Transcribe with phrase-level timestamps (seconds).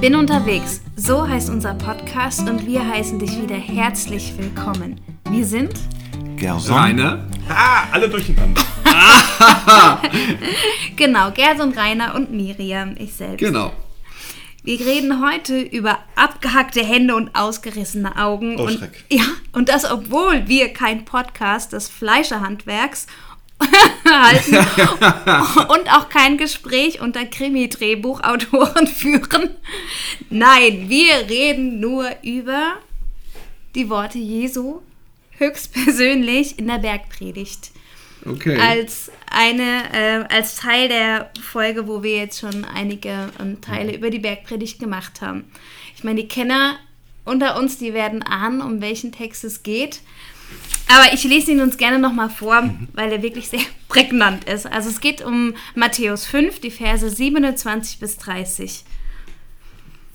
[0.00, 0.80] Bin unterwegs.
[0.96, 4.98] So heißt unser Podcast und wir heißen dich wieder herzlich willkommen.
[5.28, 5.74] Wir sind
[6.36, 6.74] Gerson.
[6.74, 7.28] Rainer.
[7.50, 8.62] Ah, alle durcheinander.
[10.96, 13.40] genau Gerson, Rainer und Miriam, ich selbst.
[13.40, 13.74] Genau.
[14.64, 18.58] Wir reden heute über abgehackte Hände und ausgerissene Augen.
[18.58, 19.04] Oh, und, Schreck.
[19.10, 23.06] Ja, und das, obwohl wir kein Podcast des Fleischerhandwerks
[24.10, 24.56] halten
[25.72, 29.50] und auch kein Gespräch unter Krimi-Drehbuchautoren führen.
[30.28, 32.74] Nein, wir reden nur über
[33.74, 34.80] die Worte Jesu
[35.38, 37.70] höchstpersönlich in der Bergpredigt.
[38.26, 38.58] Okay.
[38.58, 44.10] Als eine, äh, als Teil der Folge, wo wir jetzt schon einige ähm, Teile über
[44.10, 45.50] die Bergpredigt gemacht haben.
[45.96, 46.78] Ich meine, die Kenner
[47.24, 50.00] unter uns, die werden ahnen, um welchen Text es geht.
[50.92, 54.66] Aber ich lese ihn uns gerne nochmal vor, weil er wirklich sehr prägnant ist.
[54.66, 58.84] Also es geht um Matthäus 5, die Verse 27 bis 30.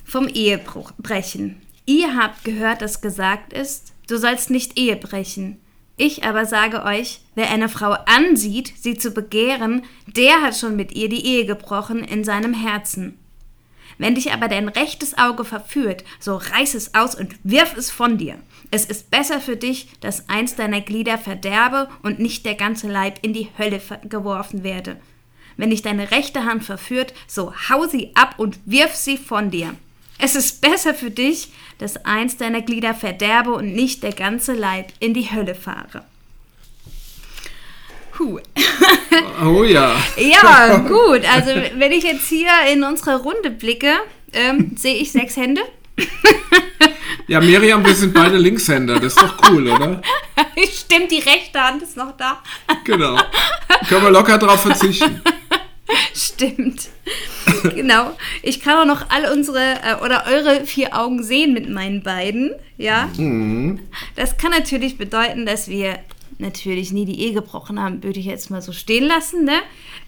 [0.04, 1.62] Vom Ehebrechen.
[1.86, 5.62] Ihr habt gehört, dass gesagt ist, du sollst nicht Ehe brechen.
[5.96, 10.94] Ich aber sage euch, wer eine Frau ansieht, sie zu begehren, der hat schon mit
[10.94, 13.18] ihr die Ehe gebrochen in seinem Herzen.
[13.98, 18.18] Wenn dich aber dein rechtes Auge verführt, so reiß es aus und wirf es von
[18.18, 18.38] dir.
[18.72, 23.20] Es ist besser für dich, dass eins deiner Glieder verderbe und nicht der ganze Leib
[23.22, 24.98] in die Hölle geworfen werde.
[25.58, 29.74] Wenn dich deine rechte Hand verführt, so hau sie ab und wirf sie von dir.
[30.18, 34.92] Es ist besser für dich, dass eins deiner Glieder verderbe und nicht der ganze Leib
[35.00, 36.06] in die Hölle fahre.
[38.18, 38.40] Huh.
[39.46, 39.96] oh ja.
[40.18, 41.22] Ja, gut.
[41.34, 43.94] Also wenn ich jetzt hier in unsere Runde blicke,
[44.34, 45.62] ähm, sehe ich sechs Hände.
[47.28, 49.00] Ja, Miriam, wir sind beide Linkshänder.
[49.00, 50.02] Das ist doch cool, oder?
[50.72, 52.44] Stimmt, die rechte Hand ist noch da.
[52.84, 53.18] Genau.
[53.90, 55.22] Können wir locker drauf verzichten.
[56.14, 56.90] Stimmt.
[57.76, 58.16] genau.
[58.44, 62.54] Ich kann auch noch all unsere äh, oder eure vier Augen sehen mit meinen beiden.
[62.78, 63.10] Ja.
[64.16, 65.98] Das kann natürlich bedeuten, dass wir
[66.38, 69.46] natürlich nie die Ehe gebrochen haben, würde ich jetzt mal so stehen lassen.
[69.46, 69.62] Ne?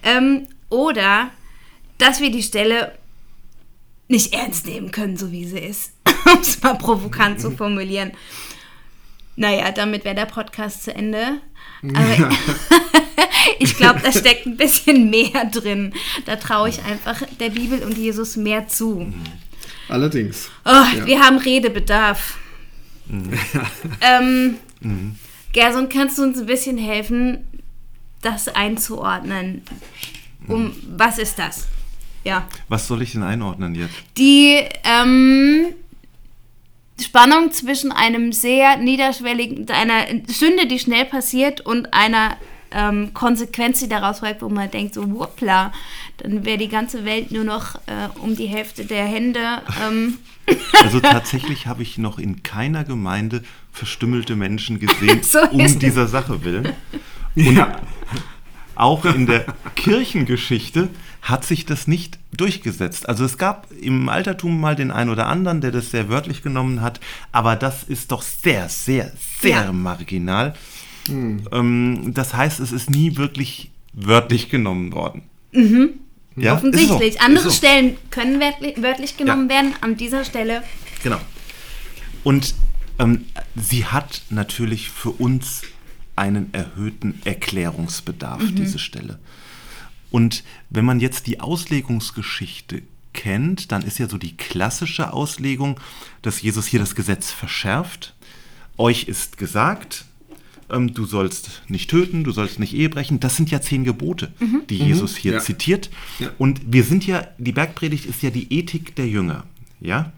[0.04, 1.32] Ähm, oder
[1.98, 2.98] dass wir die Stelle
[4.08, 5.94] nicht ernst nehmen können, so wie sie ist.
[6.26, 8.12] Um es mal provokant zu formulieren.
[9.38, 11.40] Naja, damit wäre der Podcast zu Ende.
[11.82, 12.30] Aber
[13.60, 15.94] ich glaube, da steckt ein bisschen mehr drin.
[16.26, 19.14] Da traue ich einfach der Bibel und Jesus mehr zu.
[19.88, 20.50] Allerdings.
[20.66, 22.38] Oh, Wir haben Redebedarf.
[24.02, 24.58] ähm,
[25.58, 27.40] Gerson, kannst du uns ein bisschen helfen,
[28.22, 29.64] das einzuordnen?
[30.48, 31.66] Um was ist das?
[32.24, 32.48] Ja.
[32.70, 33.96] Was soll ich denn einordnen jetzt?
[34.20, 35.66] Die ähm,
[37.02, 42.38] Spannung zwischen einem sehr niederschwelligen, einer Sünde, die schnell passiert, und einer
[42.70, 45.74] ähm, Konsequenz, die daraus folgt, wo man denkt, so, wuppla,
[46.18, 49.64] dann wäre die ganze Welt nur noch äh, um die Hälfte der Hände.
[49.84, 50.20] Ähm,
[50.82, 55.78] Also tatsächlich habe ich noch in keiner Gemeinde verstümmelte Menschen gesehen, So um es.
[55.78, 56.70] dieser Sache willen.
[57.36, 57.80] Und Ja.
[58.76, 60.90] auch in der Kirchengeschichte
[61.22, 63.10] hat sich das nicht durchgesetzt.
[63.10, 66.82] Also es gab im Altertum mal den einen oder anderen, der das sehr wörtlich genommen
[66.82, 67.00] hat,
[67.32, 69.72] aber das ist doch sehr, sehr, sehr Ja.
[69.74, 70.54] marginal.
[71.10, 75.24] Ähm, das heißt, es ist nie wirklich wörtlich genommen worden.
[76.38, 76.58] Ja, Mhm.
[76.60, 77.14] offensichtlich.
[77.16, 77.52] so, Andere so.
[77.52, 80.64] Stellen können wörtlich, genommen werden, an dieser Stelle.
[81.04, 81.20] Genau.
[82.24, 82.54] Und
[83.00, 83.26] ähm,
[83.56, 85.64] sie hat natürlich für uns
[86.16, 89.20] einen erhöhten Erklärungsbedarf, diese Stelle.
[90.10, 92.82] Und wenn man jetzt die Auslegungsgeschichte
[93.14, 95.80] kennt, dann ist ja so die klassische Auslegung,
[96.22, 98.14] dass Jesus hier das Gesetz verschärft.
[98.78, 100.06] Euch ist gesagt,
[100.70, 103.20] ähm, du sollst nicht töten, du sollst nicht Ehe brechen.
[103.20, 104.32] Das sind ja zehn Gebote,
[104.70, 105.40] die Jesus hier Ja.
[105.40, 105.90] zitiert.
[106.20, 106.30] Ja.
[106.38, 109.44] Und wir sind ja, die Bergpredigt ist ja die Ethik der Jünger.
[109.80, 110.12] Ja?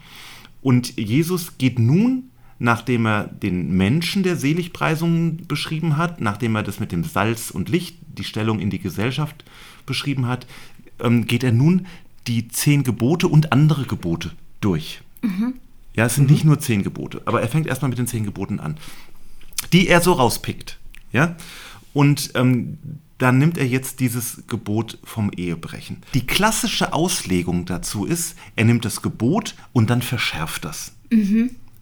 [0.61, 2.23] Und Jesus geht nun,
[2.59, 7.69] nachdem er den Menschen der Seligpreisungen beschrieben hat, nachdem er das mit dem Salz und
[7.69, 9.45] Licht, die Stellung in die Gesellschaft
[9.85, 10.45] beschrieben hat,
[10.99, 11.85] ähm, geht er nun
[12.27, 14.31] die zehn Gebote und andere Gebote
[14.61, 15.01] durch.
[15.95, 18.59] Ja, es sind nicht nur zehn Gebote, aber er fängt erstmal mit den zehn Geboten
[18.59, 18.77] an,
[19.73, 20.77] die er so rauspickt.
[21.11, 21.35] Ja?
[21.93, 22.77] Und ähm,
[23.17, 25.97] dann nimmt er jetzt dieses Gebot vom Ehebrechen.
[26.13, 30.93] Die klassische Auslegung dazu ist, er nimmt das Gebot und dann verschärft das.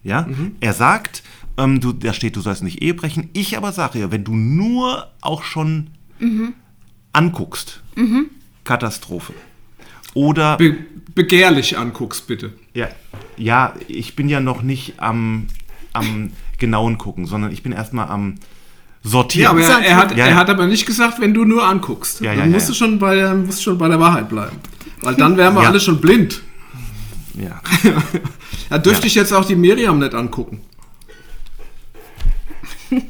[0.02, 0.26] Ja?
[0.60, 1.22] Er sagt,
[1.56, 3.30] ähm, du, da steht, du sollst nicht Ehe brechen.
[3.34, 5.90] Ich aber sage ja, wenn du nur auch schon
[7.12, 7.82] anguckst,
[8.64, 9.32] Katastrophe.
[10.14, 10.76] Oder Be
[11.14, 12.52] begehrlich anguckst, bitte.
[12.74, 12.88] ja,
[13.36, 15.48] ja, ich bin ja noch nicht am,
[15.92, 18.34] am genauen gucken, sondern ich bin erstmal am
[19.04, 19.50] Ja, sortieren.
[19.50, 20.36] aber er, er, hat, Ja, er ja.
[20.36, 22.20] hat aber nicht gesagt, wenn du nur anguckst.
[22.20, 22.72] Ja, ja, dann ja, musst, ja.
[22.72, 24.56] Du schon bei, der- musst schon bei der Wahrheit bleiben.
[25.02, 25.68] Weil dann wären wir Ja.
[25.68, 26.42] alle schon blind.
[27.34, 27.60] Ja.
[28.70, 30.60] Da dürfte ich jetzt auch die Miriam nicht angucken.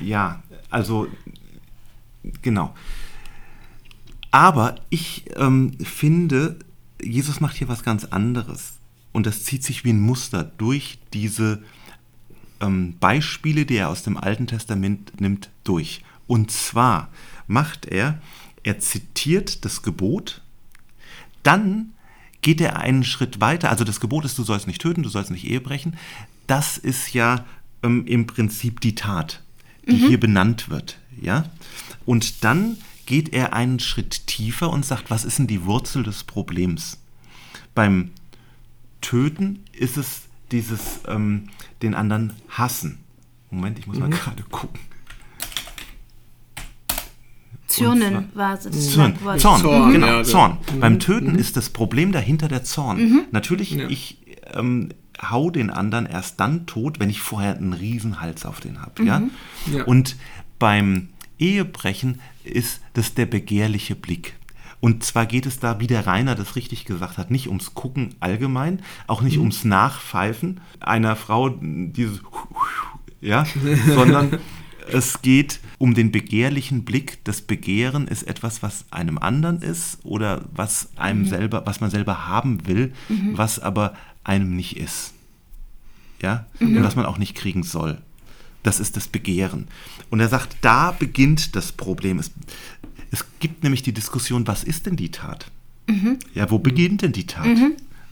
[0.00, 1.08] Ja, also
[2.42, 2.74] genau.
[4.30, 6.58] Aber ich ähm, finde,
[7.02, 8.74] Jesus macht hier was ganz anderes.
[9.12, 11.62] Und das zieht sich wie ein Muster durch diese
[12.60, 16.02] ähm, Beispiele, die er aus dem Alten Testament nimmt, durch.
[16.26, 17.08] Und zwar
[17.46, 18.20] macht er,
[18.62, 20.42] er zitiert das Gebot,
[21.42, 21.92] dann
[22.42, 23.70] geht er einen Schritt weiter.
[23.70, 25.96] Also das Gebot ist, du sollst nicht töten, du sollst nicht Ehe brechen.
[26.46, 27.44] Das ist ja
[27.82, 29.42] ähm, im Prinzip die Tat,
[29.86, 30.98] die hier benannt wird.
[31.20, 31.44] Ja?
[32.06, 32.76] Und dann
[33.06, 36.98] geht er einen Schritt tiefer und sagt, was ist denn die Wurzel des Problems?
[37.74, 38.10] Beim
[39.00, 41.48] Töten ist es dieses ähm,
[41.82, 42.98] den anderen hassen.
[43.50, 44.80] Moment, ich muss mal gerade gucken.
[47.66, 48.62] Zürnen war es.
[48.92, 49.14] Zorn.
[49.38, 50.58] Zorn, Zorn, genau, ja, Zorn.
[50.74, 50.80] Mhm.
[50.80, 53.26] Beim Töten ist das Problem dahinter der Zorn.
[53.30, 53.88] Natürlich, Ja.
[53.88, 54.18] ich
[54.54, 54.88] ähm,
[55.22, 59.04] hau den anderen erst dann tot, wenn ich vorher einen Riesenhals auf den habe.
[59.04, 59.22] Ja?
[59.72, 59.84] Ja.
[59.84, 60.16] Und
[60.58, 61.08] beim
[61.38, 64.34] Ehebrechen ist das der begehrliche Blick.
[64.80, 68.14] Und zwar geht es da, wie der Rainer das richtig gesagt hat, nicht ums Gucken
[68.20, 72.20] allgemein, auch nicht ums Nachpfeifen einer Frau, dieses
[73.20, 73.44] ja,
[73.94, 74.38] sondern
[74.88, 77.22] es geht um den begehrlichen Blick.
[77.24, 82.26] Das Begehren ist etwas, was einem anderen ist oder was einem selber, was man selber
[82.26, 82.92] haben will,
[83.32, 83.94] was aber
[84.24, 85.14] einem nicht ist.
[86.22, 86.46] Ja?
[86.60, 87.98] Und was man auch nicht kriegen soll.
[88.62, 89.68] Das ist das Begehren.
[90.10, 92.18] Und er sagt, da beginnt das Problem.
[92.18, 92.30] Es,
[93.10, 95.50] es gibt nämlich die Diskussion, was ist denn die Tat?
[96.34, 97.46] Ja, wo beginnt denn die Tat?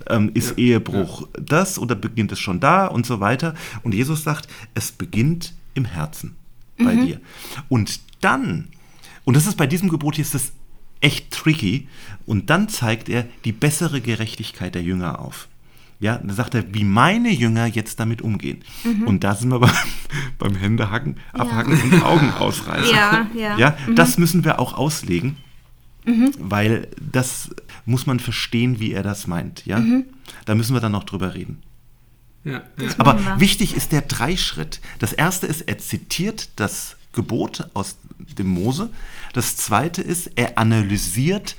[0.09, 3.55] Ähm, ist Ehebruch das oder beginnt es schon da und so weiter?
[3.83, 6.37] Und Jesus sagt, es beginnt im Herzen
[6.79, 7.21] bei dir.
[7.69, 8.69] Und dann,
[9.25, 10.53] und das ist bei diesem Gebot hier ist das
[11.01, 11.89] echt tricky,
[12.27, 15.49] und dann zeigt er die bessere Gerechtigkeit der Jünger auf.
[16.01, 18.63] Ja, dann sagt er, wie meine Jünger jetzt damit umgehen.
[19.05, 19.73] Und da sind wir beim,
[20.39, 22.95] beim Händehacken, Abhacken und Augen ausreißen.
[22.95, 23.59] Ja, ja.
[23.59, 25.37] Ja, das müssen wir auch auslegen,
[26.39, 27.51] weil das
[27.85, 29.67] muss man verstehen, wie er das meint.
[29.67, 29.83] Ja,
[30.45, 31.63] da müssen wir dann noch drüber reden.
[32.45, 32.89] Ja, ja.
[32.99, 34.81] Aber wichtig ist der Dreischritt.
[35.01, 37.97] Das erste ist, er zitiert das Gebot aus
[38.39, 38.91] dem Mose.
[39.33, 41.57] Das zweite ist, er analysiert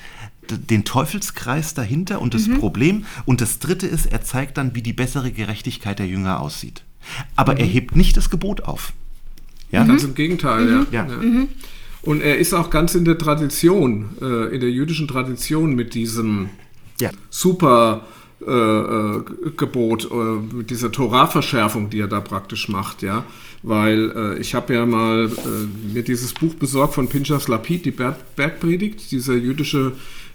[0.58, 2.60] den Teufelskreis dahinter und das Mhm.
[2.60, 3.06] Problem.
[3.26, 6.84] Und das dritte ist, er zeigt dann, wie die bessere Gerechtigkeit der Jünger aussieht.
[7.36, 7.60] Aber Mhm.
[7.60, 8.94] er hebt nicht das Gebot auf.
[9.72, 9.84] Ja?
[9.86, 11.06] Ganz im Gegenteil, ja.
[11.06, 11.08] Ja.
[12.02, 16.50] Und er ist auch ganz in der Tradition, äh, in der jüdischen Tradition mit diesem
[17.00, 17.12] Ja.
[17.30, 18.06] super
[18.42, 19.22] äh, äh,
[19.58, 23.26] Gebot, äh, mit dieser Torah-Verschärfung, die er da praktisch macht, ja.
[23.64, 27.92] Weil äh, ich habe ja mal äh, mir dieses Buch besorgt von Pinchas Lapid, die
[27.92, 29.92] Berg Bergpredigt, dieser jüdische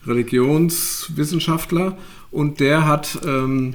[0.07, 1.97] Religionswissenschaftler,
[2.31, 3.75] und der hat ähm,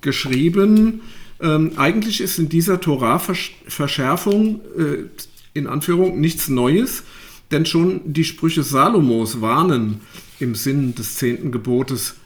[0.00, 1.00] geschrieben,
[1.40, 7.02] ähm, eigentlich ist in dieser Torah-Verschärfung äh, in Anführung nichts Neues,
[7.50, 10.00] denn schon die Sprüche Salomos warnen
[10.38, 12.16] im Sinn des zehnten Gebotes.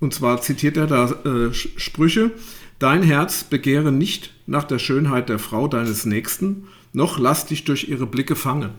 [0.00, 2.32] Und zwar zitiert er da äh, Sprüche,
[2.78, 7.88] Dein Herz begehre nicht nach der Schönheit der Frau deines Nächsten, noch lass dich durch
[7.88, 8.70] ihre Blicke fangen.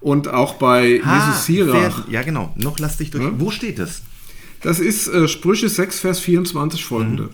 [0.00, 2.52] Und auch bei Ah, Jesus Sirach, sehr- Ja, genau.
[2.56, 3.24] Noch lass dich durch.
[3.38, 4.02] Wo steht es?
[4.62, 7.30] das ist äh, Sprüche 6, Vers 24 folgende.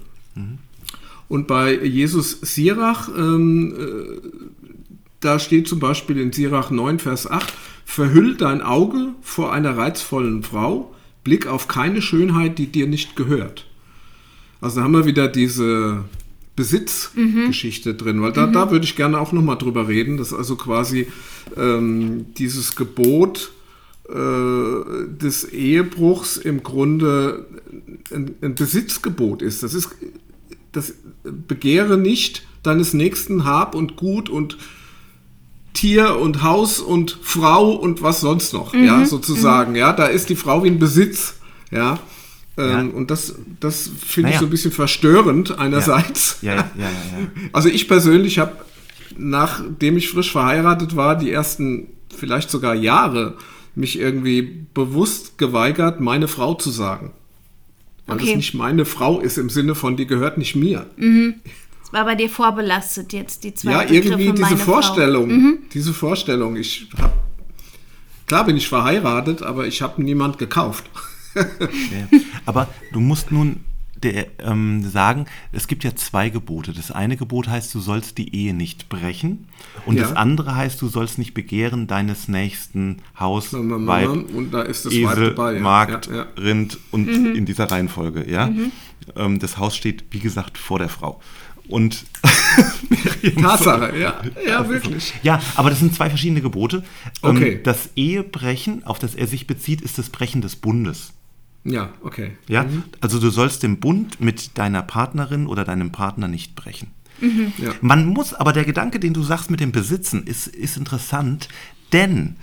[1.29, 4.29] Und bei Jesus Sirach, ähm, äh,
[5.21, 7.53] da steht zum Beispiel in Sirach 9, Vers 8,
[7.87, 10.95] verhüll dein Auge vor einer reizvollen Frau,
[11.25, 13.67] blick auf keine Schönheit, die dir nicht gehört.
[14.61, 16.05] Also da haben wir wieder diese
[16.57, 21.09] Besitzgeschichte drin, weil da, da würde ich gerne auch nochmal drüber reden, dass also quasi
[21.57, 23.53] ähm, dieses Gebot
[24.09, 27.47] äh, des Ehebruchs im Grunde
[28.13, 29.63] ein, ein Besitzgebot ist.
[29.65, 29.91] Das ist
[30.71, 34.59] das Begehre nicht deines nächsten Hab und Gut und
[35.73, 40.37] Tier und Haus und Frau und was sonst noch, ja, sozusagen, ja, da ist die
[40.37, 41.35] Frau wie ein Besitz,
[41.73, 41.99] ja.
[42.57, 42.95] Ähm, Ja.
[42.97, 44.39] Und das, das finde ich Naja.
[44.41, 46.39] so ein bisschen verstörend einerseits.
[46.43, 46.89] Ja, ja, ja, ja.
[47.21, 47.27] ja.
[47.53, 48.53] Also ich persönlich habe,
[49.17, 53.35] nachdem ich frisch verheiratet war, die ersten vielleicht sogar Jahre
[53.75, 57.13] mich irgendwie bewusst geweigert, meine Frau zu sagen.
[58.07, 58.27] Weil Okay.
[58.27, 60.87] das nicht meine Frau ist im Sinne von, die gehört nicht mir.
[61.83, 64.73] Es war bei dir vorbelastet jetzt, die zwei Ja, Begriffe, irgendwie diese meine Frau.
[64.75, 66.55] Vorstellung, diese Vorstellung.
[66.57, 67.15] Ich hab,
[68.27, 70.85] klar bin ich verheiratet, aber ich habe niemand gekauft.
[71.35, 72.19] Ja.
[72.47, 73.61] Aber du musst nun
[74.03, 76.73] der, ähm, sagen, es gibt ja zwei Gebote.
[76.73, 79.49] Das eine Gebot heißt, du sollst die Ehe nicht brechen.
[79.87, 80.03] Und Ja.
[80.03, 84.51] das andere heißt, du sollst nicht begehren deines nächsten Haus, Mam, mam, Weib, mam, und
[84.53, 85.61] da ist das Weib Esel, dabei, ja.
[85.61, 86.27] Markt, Ja, ja.
[86.37, 88.31] Rind und in dieser Reihenfolge.
[88.31, 88.51] Ja?
[89.17, 91.21] Ähm, das Haus steht, wie gesagt, vor der Frau.
[91.69, 92.05] Und
[93.41, 95.15] Tatsache, ja, ja, wirklich.
[95.23, 96.85] Ja, aber das sind zwei verschiedene Gebote.
[97.23, 97.61] Ähm, Okay.
[97.63, 101.13] Das Ehebrechen, auf das er sich bezieht, ist das Brechen des Bundes.
[101.65, 102.33] Ja, okay.
[102.49, 102.67] Ja?
[103.01, 106.89] Also du sollst den Bund mit deiner Partnerin oder deinem Partner nicht brechen.
[107.21, 107.73] Ja.
[107.81, 111.49] Man muss, aber der Gedanke, den du sagst mit dem Besitzen, ist, ist interessant,
[111.93, 112.37] denn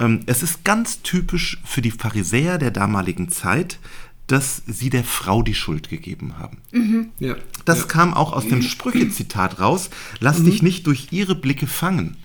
[0.00, 3.78] ähm, es ist ganz typisch für die Pharisäer der damaligen Zeit,
[4.26, 6.58] dass sie der Frau die Schuld gegeben haben.
[7.20, 7.36] ja.
[7.64, 7.84] Das ja.
[7.84, 7.88] Mhm.
[7.88, 9.90] kam auch aus dem Sprüche-Zitat raus.
[10.18, 12.16] Lass dich nicht durch ihre Blicke fangen.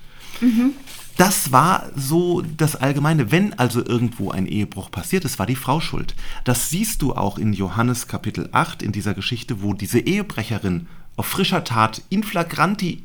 [1.22, 3.32] Das war so das Allgemeine.
[3.32, 6.16] Wenn also irgendwo ein Ehebruch passiert, es war die Frau schuld.
[6.46, 10.88] Das siehst du auch in Johannes Kapitel 8, in dieser Geschichte, wo diese Ehebrecherin
[11.18, 13.04] auf frischer Tat in flagranti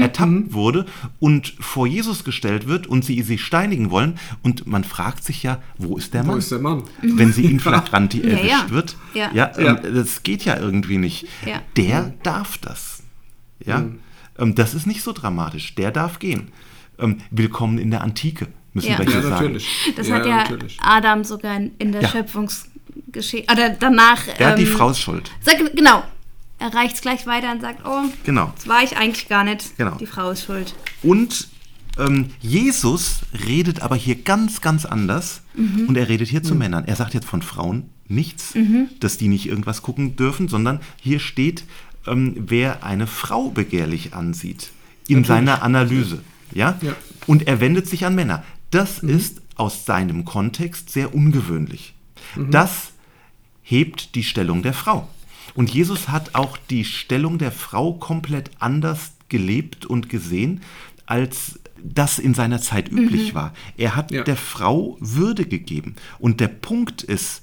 [0.00, 0.86] ertappt wurde
[1.20, 4.18] und vor Jesus gestellt wird und sie sie steinigen wollen.
[4.42, 6.38] Und man fragt sich ja, wo ist der Wo Mann?
[6.38, 6.82] ist der Mann?
[7.00, 8.70] wenn sie in flagranti Ja, erwischt ja.
[8.70, 8.96] wird.
[9.14, 9.30] Ja.
[9.32, 9.74] Ja, ähm, Ja.
[9.74, 11.28] das geht ja irgendwie nicht.
[11.46, 11.62] Ja.
[11.76, 13.04] Der darf das.
[13.64, 13.84] Ja,
[14.36, 15.76] ähm, das ist nicht so dramatisch.
[15.76, 16.48] Der darf gehen.
[17.02, 18.98] Ähm, willkommen in der Antike, müssen Ja.
[18.98, 19.34] wir Ja, hier sagen.
[19.34, 19.68] natürlich.
[19.96, 20.78] Das ja, hat ja natürlich.
[20.80, 22.08] Adam sogar in- der Ja.
[22.08, 24.20] Schöpfungsgeschichte, oder danach.
[24.38, 25.30] Ja, die ähm, Frau ist schuld.
[25.40, 26.04] Sagt, genau.
[26.60, 28.52] Er reicht es gleich weiter und sagt, oh, Genau.
[28.54, 29.76] das war ich eigentlich gar nicht.
[29.76, 29.96] Genau.
[29.96, 30.74] Die Frau ist schuld.
[31.02, 31.48] Und
[31.98, 35.42] ähm, Jesus redet aber hier ganz, ganz anders.
[35.56, 36.84] Und er redet hier zu Männern.
[36.86, 38.54] Er sagt jetzt von Frauen nichts,
[39.00, 41.64] dass die nicht irgendwas gucken dürfen, sondern hier steht,
[42.06, 44.70] ähm, wer eine Frau begehrlich ansieht
[45.08, 45.26] in Natürlich.
[45.26, 46.20] seiner Analyse.
[46.54, 46.78] Ja?
[46.82, 46.94] Ja.
[47.26, 48.44] Und er wendet sich an Männer.
[48.70, 51.94] Das ist aus seinem Kontext sehr ungewöhnlich.
[52.50, 52.92] Das
[53.62, 55.08] hebt die Stellung der Frau.
[55.54, 60.62] Und Jesus hat auch die Stellung der Frau komplett anders gelebt und gesehen,
[61.04, 63.52] als das in seiner Zeit üblich war.
[63.76, 64.22] Er hat Ja.
[64.22, 65.96] der Frau Würde gegeben.
[66.18, 67.42] Und der Punkt ist,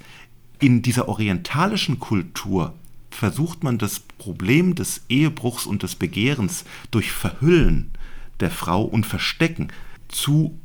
[0.60, 2.74] in dieser orientalischen Kultur
[3.12, 7.92] versucht man das Problem des Ehebruchs und des Begehrens durch Verhüllen
[8.40, 9.72] der Frau und Verstecken
[10.08, 10.58] zu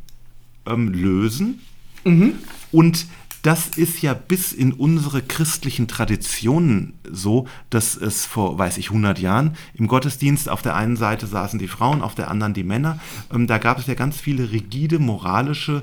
[0.66, 1.60] ähm, lösen.
[2.72, 3.06] Und
[3.44, 9.18] das ist ja bis in unsere christlichen Traditionen so, dass es vor, weiß ich, 100
[9.18, 12.98] Jahren im Gottesdienst auf der einen Seite saßen die Frauen, auf der anderen die Männer.
[13.30, 15.82] Ähm, da gab es ja ganz viele rigide moralische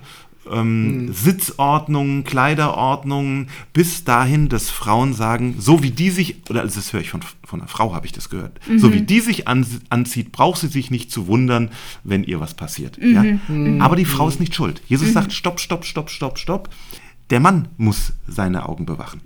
[0.52, 6.94] ähm, Sitzordnungen, Kleiderordnungen, bis dahin, dass Frauen sagen, so wie die sich, oder also das
[6.94, 9.66] höre ich von, von einer Frau, habe ich das gehört, so wie die sich an,
[9.90, 11.70] anzieht, braucht sie sich nicht zu wundern,
[12.04, 12.98] wenn ihr was passiert.
[12.98, 13.24] Ja?
[13.80, 14.82] Aber die Frau ist nicht schuld.
[14.88, 16.70] Jesus sagt, stopp, stopp, stopp, stopp, stopp.
[17.30, 19.22] Der Mann muss seine Augen bewachen.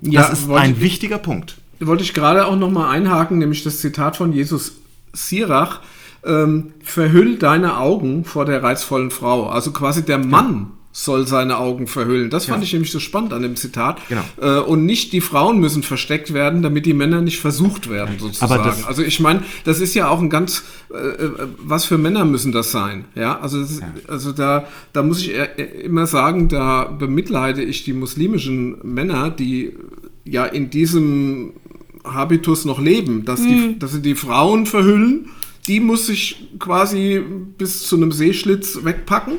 [0.00, 1.58] Ja, das ist wollte ein ich- wichtiger Punkt.
[1.80, 4.72] wollte ich gerade auch noch mal einhaken, nämlich das Zitat von Jesus
[5.12, 5.80] Sirach,
[6.24, 9.46] ähm, verhüll deine Augen vor der reizvollen Frau.
[9.48, 12.28] Also quasi der Mann soll seine Augen verhüllen.
[12.28, 12.64] Das fand Ja.
[12.64, 14.00] ich nämlich so spannend an dem Zitat.
[14.08, 14.22] Genau.
[14.40, 18.84] Äh, und nicht die Frauen müssen versteckt werden, damit die Männer nicht versucht werden, sozusagen.
[18.84, 22.50] Also ich meine, das ist ja auch ein ganz, äh, äh, was für Männer müssen
[22.50, 23.04] das sein?
[23.14, 27.84] Ja, also, das, also da, da muss ich eher- eher immer sagen, da bemitleide ich
[27.84, 29.74] die muslimischen Männer, die
[30.24, 31.52] ja in diesem
[32.04, 35.28] Habitus noch leben, dass, die, dass sie die Frauen verhüllen,
[35.68, 37.22] die muss ich quasi
[37.58, 39.38] bis zu einem Seeschlitz wegpacken,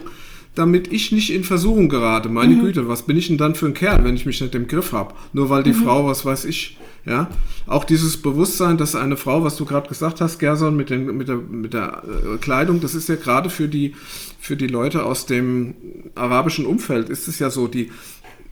[0.56, 2.30] damit ich nicht in Versuchung gerate.
[2.30, 4.68] Meine Güte, was bin ich denn dann für ein Kerl, wenn ich mich nicht im
[4.68, 5.14] Griff habe?
[5.34, 7.30] Nur weil die Frau, was weiß ich, ja.
[7.66, 11.28] Auch dieses Bewusstsein, dass eine Frau, was du gerade gesagt hast, Gerson, mit, den, mit
[11.28, 13.96] der, mit der äh, Kleidung, das ist ja gerade für die,
[14.40, 15.76] für die Leute aus dem
[16.16, 17.90] arabischen Umfeld, ist es ja so, die,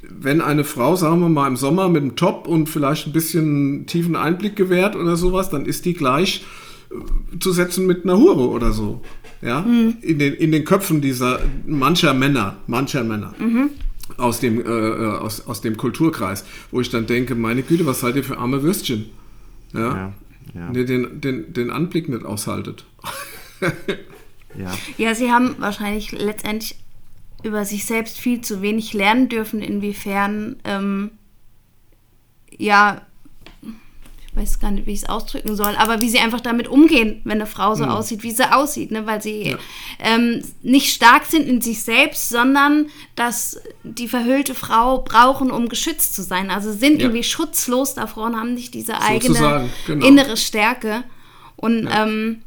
[0.01, 3.85] wenn eine Frau, sagen wir mal, im Sommer mit einem Top und vielleicht ein bisschen
[3.85, 6.45] tiefen Einblick gewährt oder sowas, dann ist die gleich
[7.39, 9.01] zu setzen mit einer Hure oder so.
[9.41, 13.35] Ja, in, den, in den Köpfen dieser mancher Männer, mancher Männer.
[14.17, 17.99] Aus dem, äh, äh, aus, aus dem Kulturkreis, wo ich dann denke, meine Güte, was
[17.99, 19.07] seid ihr für arme Würstchen?
[19.73, 20.13] Ja, Ja,
[20.55, 20.71] ja.
[20.71, 22.85] Den, den, den Anblick nicht aushaltet.
[24.55, 24.73] Ja.
[24.97, 26.79] Ja, sie haben wahrscheinlich letztendlich
[27.43, 31.11] über sich selbst viel zu wenig lernen dürfen, inwiefern, ähm,
[32.57, 33.01] ja,
[34.37, 37.39] weiß gar nicht, wie ich es ausdrücken soll, aber wie sie einfach damit umgehen, wenn
[37.39, 39.05] eine Frau so aussieht, wie sie aussieht, ne?
[39.05, 39.57] weil sie
[39.99, 46.15] ähm, nicht stark sind in sich selbst, sondern dass die verhüllte Frau brauchen, um geschützt
[46.15, 46.51] zu sein.
[46.51, 47.07] Also sind Ja.
[47.07, 50.05] irgendwie schutzlos davor und haben nicht diese eigene genau.
[50.05, 51.03] innere Stärke.
[51.55, 52.43] Und ähm,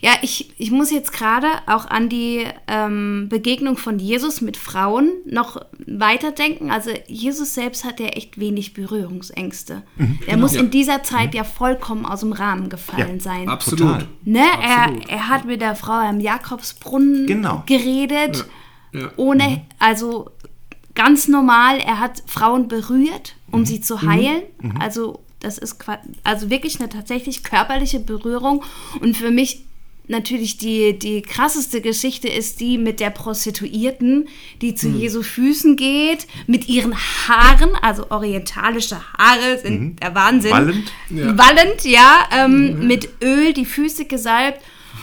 [0.00, 5.10] Ja, ich, ich muss jetzt gerade auch an die ähm, Begegnung von Jesus mit Frauen
[5.26, 6.70] noch weiterdenken.
[6.70, 9.82] Also Jesus selbst hat ja echt wenig Berührungsängste.
[9.96, 13.48] Mhm, er muss in dieser Zeit ja vollkommen aus dem Rahmen gefallen Ja, sein.
[13.48, 14.06] Absolut.
[14.24, 14.42] Ne?
[14.52, 15.08] Absolut.
[15.08, 17.62] Er, er hat mit der Frau am Jakobsbrunnen Genau.
[17.66, 18.44] geredet,
[18.92, 19.10] Ja.
[19.16, 20.30] ohne, also
[20.94, 24.42] ganz normal, er hat Frauen berührt, um sie zu heilen.
[24.80, 25.76] Also das ist
[26.22, 28.62] also wirklich eine tatsächlich körperliche Berührung.
[29.00, 29.64] Und für mich
[30.06, 34.28] natürlich die, die krasseste Geschichte ist die mit der Prostituierten,
[34.60, 40.50] die zu Jesu Füßen geht, mit ihren Haaren, also orientalische Haare sind der Wahnsinn.
[40.50, 40.92] Wallend.
[41.10, 41.38] Ja.
[41.38, 44.60] Wallend, ja, ähm, mit Öl die Füße gesalbt.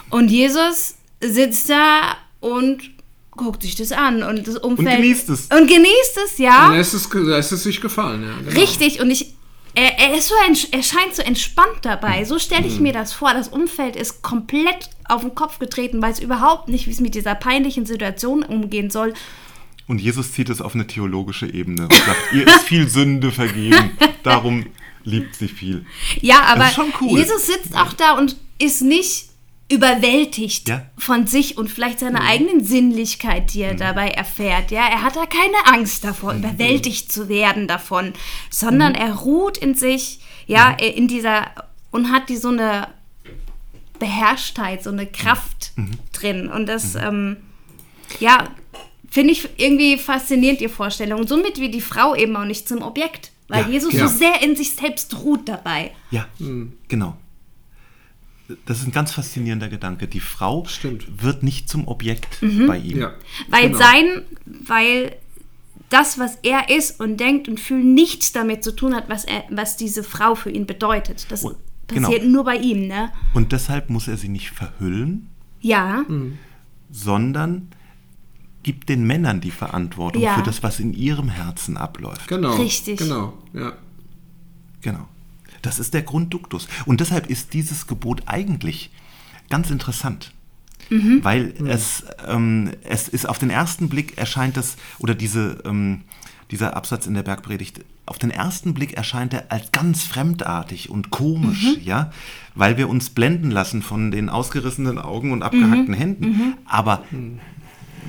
[0.09, 2.91] Und Jesus sitzt da und
[3.31, 4.97] guckt sich das an und das Umfeld.
[4.97, 5.47] genießt es.
[5.47, 6.71] Und genießt es, ja.
[6.73, 8.37] lässt es, lässt es sich gefallen, ja.
[8.37, 8.59] Genau.
[8.59, 9.01] Richtig.
[9.01, 9.33] Und ich.
[9.73, 10.35] Er, er, ist so,
[10.71, 12.25] er scheint so entspannt dabei.
[12.25, 13.33] So stelle ich mir das vor.
[13.33, 17.35] Das Umfeld ist komplett auf den Kopf getreten, weiß überhaupt nicht, wie es mit dieser
[17.35, 19.13] peinlichen Situation umgehen soll.
[19.87, 23.91] Und Jesus zieht es auf eine theologische Ebene und sagt, ihr ist viel Sünde vergeben,
[24.23, 24.65] darum
[25.03, 25.85] liebt sie viel.
[26.21, 26.69] Ja, aber
[27.01, 27.19] cool.
[27.19, 29.30] Jesus sitzt auch da und ist nicht
[29.71, 30.83] überwältigt Ja.
[30.97, 34.69] von sich und vielleicht seiner eigenen Sinnlichkeit, die er dabei erfährt.
[34.71, 38.13] Ja, er hat da keine Angst davor, überwältigt zu werden davon,
[38.49, 41.47] sondern er ruht in sich, ja, in dieser
[41.91, 42.87] und hat die so eine
[43.99, 45.71] Beherrschtheit, so eine Kraft
[46.13, 47.37] drin und das, ähm,
[48.19, 48.47] ja,
[49.09, 51.19] finde ich irgendwie faszinierend, die Vorstellung.
[51.21, 54.07] Und somit wie die Frau eben auch nicht zum Objekt, weil Ja, Jesus ja.
[54.07, 55.91] so sehr in sich selbst ruht dabei.
[56.11, 56.25] Ja,
[56.87, 57.15] genau.
[58.65, 60.07] Das ist ein ganz faszinierender Gedanke.
[60.07, 61.23] Die Frau Stimmt.
[61.23, 62.67] wird nicht zum Objekt Mhm.
[62.67, 62.99] bei ihm.
[62.99, 63.13] Ja.
[63.49, 63.77] Weil Genau.
[63.79, 64.05] sein,
[64.45, 65.15] weil
[65.89, 69.43] das, was er ist und denkt und fühlt, nichts damit zu tun hat, was, er,
[69.49, 71.25] was diese Frau für ihn bedeutet.
[71.29, 72.07] Das Und- genau.
[72.07, 73.11] passiert nur bei ihm, ne?
[73.33, 75.27] Und deshalb muss er sie nicht verhüllen,
[75.63, 76.37] Ja, Mhm.
[76.91, 77.67] sondern
[78.63, 80.35] gibt den Männern die Verantwortung Ja.
[80.35, 82.27] für das, was in ihrem Herzen abläuft.
[82.27, 82.55] Genau.
[82.55, 82.97] Richtig.
[82.99, 83.73] Genau, ja.
[84.81, 85.07] Genau.
[85.61, 86.67] Das ist der Grundduktus.
[86.85, 88.91] Und deshalb ist dieses Gebot eigentlich
[89.49, 90.33] ganz interessant.
[91.23, 96.01] Weil es, ähm, es ist auf den ersten Blick erscheint das, oder diese, ähm,
[96.49, 101.09] dieser Absatz in der Bergpredigt, auf den ersten Blick erscheint er als ganz fremdartig und
[101.09, 102.11] komisch, ja,
[102.55, 106.55] weil wir uns blenden lassen von den ausgerissenen Augen und abgehackten Händen.
[106.65, 107.03] Aber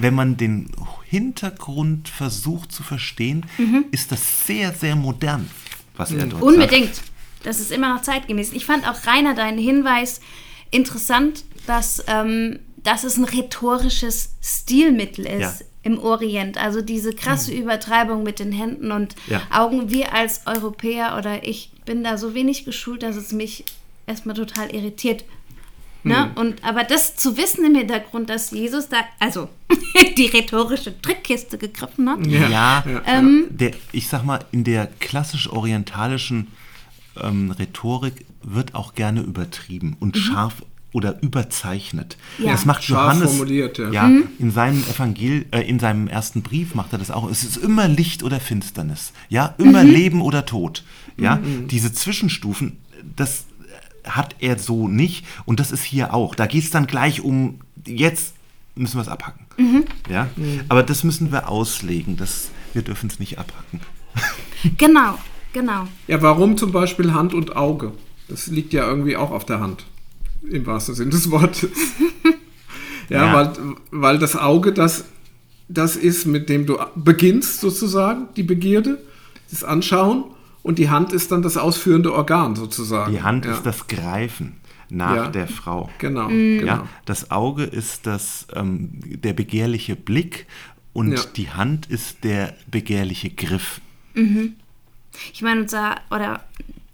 [0.00, 0.66] wenn man den
[1.04, 3.46] Hintergrund versucht zu verstehen,
[3.92, 5.48] ist das sehr, sehr modern,
[5.96, 6.42] was er dort sagt.
[6.42, 7.02] unbedingt.
[7.42, 8.52] Das ist immer noch zeitgemäß.
[8.52, 10.20] Ich fand auch Rainer deinen Hinweis
[10.70, 15.40] interessant, dass, ähm, dass es ein rhetorisches Stilmittel ist.
[15.40, 15.54] Ja.
[15.84, 19.42] Im Orient, also diese krasse Übertreibung mit den Händen und Ja.
[19.50, 19.90] Augen.
[19.90, 23.64] Wir als Europäer oder ich bin da so wenig geschult, dass es mich
[24.06, 25.24] erstmal total irritiert.
[26.04, 26.30] Ne?
[26.36, 29.48] Und aber das zu wissen im Hintergrund, dass Jesus da, also
[30.16, 32.24] die rhetorische Trickkiste gegriffen hat.
[32.26, 36.48] Ja, Ähm, der, ich sag mal, in der klassisch-orientalischen
[37.20, 42.16] ähm, Rhetorik wird auch gerne übertrieben und scharf oder überzeichnet.
[42.38, 42.44] Mhm.
[42.44, 42.52] Ja.
[42.52, 43.90] Das macht Scharf Johannes formuliert, ja.
[43.90, 47.30] ja in seinem Evangel äh, in seinem ersten Brief macht er das auch.
[47.30, 50.84] Es ist immer Licht oder Finsternis, ja, immer Leben oder Tod,
[51.16, 51.40] ja.
[51.70, 52.78] Diese Zwischenstufen,
[53.16, 53.46] das
[54.04, 56.34] hat er so nicht und das ist hier auch.
[56.34, 58.34] Da geht es dann gleich um jetzt
[58.74, 59.46] müssen wir es abhacken,
[60.10, 60.28] ja.
[60.68, 62.16] Aber das müssen wir auslegen.
[62.16, 63.80] Das wir dürfen es nicht abhacken.
[64.78, 65.18] Genau,
[65.52, 65.86] genau.
[66.06, 67.92] Ja, warum zum Beispiel Hand und Auge?
[68.28, 69.84] Das liegt ja irgendwie auch auf der Hand,
[70.48, 71.70] im wahrsten Sinne des Wortes.
[73.08, 73.34] ja, Ja.
[73.34, 73.52] Weil,
[73.90, 75.04] weil das Auge das,
[75.68, 78.98] das ist, mit dem du beginnst sozusagen, die Begierde,
[79.50, 80.24] das Anschauen
[80.62, 83.12] und die Hand ist dann das ausführende Organ sozusagen.
[83.12, 83.52] Die Hand ja.
[83.52, 84.56] ist das Greifen
[84.88, 85.28] nach Ja.
[85.28, 85.90] der Frau.
[85.98, 86.58] Genau, Mhm.
[86.60, 86.66] genau.
[86.72, 90.46] Ja, das Auge ist das, ähm, der begehrliche Blick
[90.92, 91.20] und Ja.
[91.36, 93.80] die Hand ist der begehrliche Griff.
[95.32, 96.40] Ich meine, unser, oder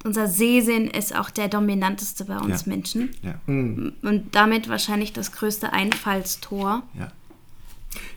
[0.04, 2.70] unser Sehsinn ist auch der dominanteste bei uns Ja.
[2.72, 3.10] Menschen.
[3.22, 6.82] Ja, Und damit wahrscheinlich das größte Einfallstor.
[6.98, 7.12] ja.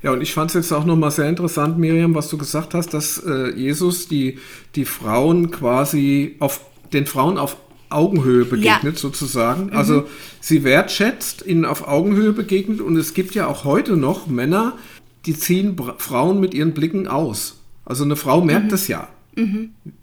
[0.04, 2.90] Ja, und ich fand es jetzt auch nochmal sehr interessant, Miriam, was du gesagt hast,
[2.94, 4.38] dass äh, Jesus die,
[4.76, 6.60] die Frauen quasi auf
[6.92, 7.56] den Frauen auf
[7.90, 9.72] Augenhöhe begegnet, sozusagen.
[9.72, 10.08] Also
[10.40, 14.78] sie wertschätzt, ihnen auf Augenhöhe begegnet und es gibt ja auch heute noch Männer,
[15.26, 17.60] die ziehen Bra Frauen mit ihren Blicken aus.
[17.86, 19.08] Also eine Frau merkt das ja,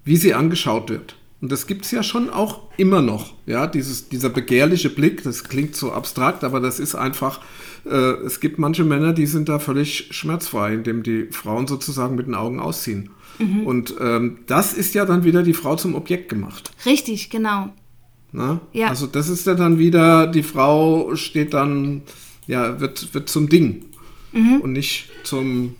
[0.04, 1.16] wie sie angeschaut wird.
[1.40, 3.34] Und das gibt es ja schon auch immer noch.
[3.46, 7.40] Ja, dieses, dieser begehrliche Blick, das klingt so abstrakt, aber das ist einfach,
[7.84, 12.26] äh, es gibt manche Männer, die sind da völlig schmerzfrei, indem die Frauen sozusagen mit
[12.26, 13.10] den Augen ausziehen.
[13.64, 16.72] Und ähm, das ist ja dann wieder die Frau zum Objekt gemacht.
[16.84, 17.72] Richtig, genau.
[18.32, 18.60] Ne?
[18.72, 18.88] Ja.
[18.88, 22.02] Also das ist ja dann wieder, die Frau steht dann,
[22.48, 23.84] ja, wird, wird zum Ding
[24.60, 25.76] und nicht zum,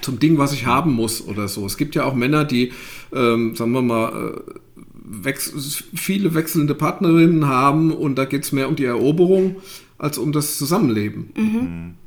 [0.00, 1.66] zum Ding, was ich haben muss oder so.
[1.66, 2.72] Es gibt ja auch Männer, die,
[3.12, 4.40] ähm, sagen wir mal, äh,
[5.08, 9.56] wechs viele wechselnde Partnerinnen haben und da geht es mehr um die Eroberung
[9.98, 11.30] als um das Zusammenleben.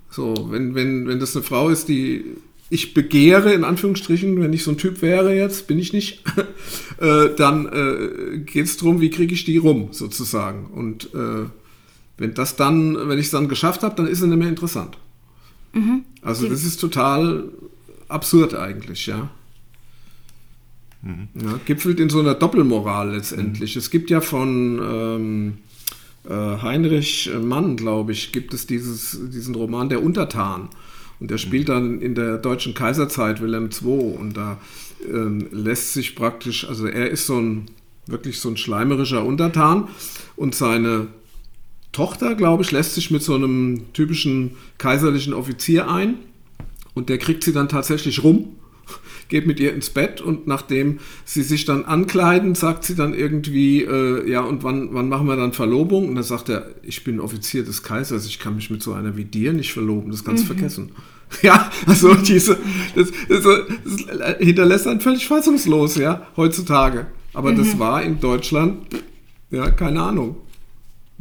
[0.09, 2.25] So, wenn, wenn, wenn das eine Frau ist, die
[2.69, 6.23] ich begehre, in Anführungsstrichen, wenn ich so ein Typ wäre jetzt, bin ich nicht,
[6.99, 10.67] äh, dann äh, geht es darum, wie kriege ich die rum, sozusagen.
[10.67, 11.45] Und äh,
[12.17, 14.97] wenn das dann, wenn ich es dann geschafft habe, dann ist es nicht mehr interessant.
[16.21, 17.49] Also das ist total
[18.09, 19.29] absurd eigentlich, ja.
[21.03, 21.59] ja.
[21.65, 23.75] Gipfelt in so einer Doppelmoral letztendlich.
[23.75, 25.57] Es gibt ja von ähm,
[26.27, 30.69] äh, Heinrich Mann, glaube ich, gibt es dieses, diesen Roman Der Untertan.
[31.19, 34.15] Und der spielt dann in der deutschen Kaiserzeit Wilhelm II.
[34.17, 34.57] Und da
[35.05, 37.65] ähm, lässt sich praktisch, also er ist so ein
[38.05, 39.87] wirklich so ein schleimerischer Untertan
[40.35, 41.07] und seine
[41.91, 46.15] Tochter, glaube ich, lässt sich mit so einem typischen kaiserlichen Offizier ein
[46.99, 48.57] und der kriegt sie dann tatsächlich rum,
[49.29, 53.83] geht mit ihr ins Bett und nachdem sie sich dann ankleiden, sagt sie dann irgendwie,
[53.83, 56.09] äh, ja, und wann, wann machen wir dann Verlobung?
[56.09, 59.15] Und dann sagt er, ich bin Offizier des Kaisers, ich kann mich mit so einer
[59.15, 60.91] wie dir nicht verloben, das kannst du vergessen.
[61.43, 62.57] Ja, also diese,
[62.95, 67.05] das, das, das hinterlässt einen völlig fassungslos, ja, heutzutage.
[67.35, 68.87] Aber das war in Deutschland,
[69.51, 70.37] ja, keine Ahnung.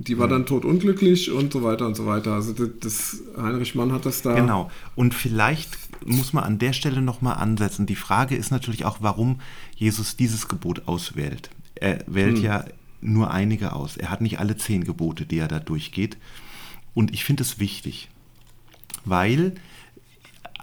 [0.00, 2.34] Die war dann totunglücklich und so weiter und so weiter.
[2.34, 4.34] Also das, das Heinrich Mann hat das da.
[4.34, 4.70] Genau.
[4.94, 7.84] Und vielleicht muss man an der Stelle nochmal ansetzen.
[7.84, 9.40] Die Frage ist natürlich auch, warum
[9.74, 11.50] Jesus dieses Gebot auswählt.
[11.74, 12.64] Er wählt ja
[13.00, 13.96] nur einige aus.
[13.96, 16.16] Er hat nicht alle zehn Gebote, die er da durchgeht.
[16.94, 18.08] Und ich finde es wichtig,
[19.04, 19.54] weil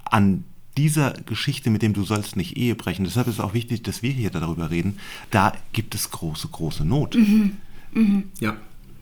[0.05, 0.45] an
[0.77, 4.01] dieser Geschichte, mit dem du sollst nicht Ehe brechen, deshalb ist es auch wichtig, dass
[4.01, 4.97] wir hier darüber reden,
[5.29, 7.17] da gibt es große, große Not.
[8.39, 8.57] Ja.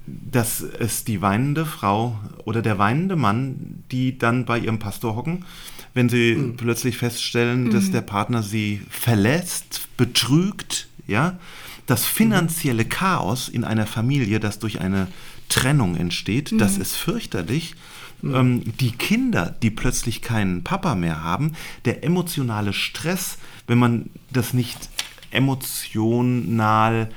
[0.05, 5.45] Dass es die weinende Frau oder der weinende Mann, die dann bei ihrem Pastor hocken,
[5.93, 11.37] wenn sie plötzlich feststellen, dass der Partner sie verlässt, betrügt, ja,
[11.85, 15.07] das finanzielle Chaos in einer Familie, das durch eine
[15.49, 17.75] Trennung entsteht, das ist fürchterlich.
[18.23, 21.53] Ähm, die Kinder, die plötzlich keinen Papa mehr haben,
[21.85, 23.37] der emotionale Stress,
[23.67, 24.89] wenn man das nicht
[25.31, 27.09] emotional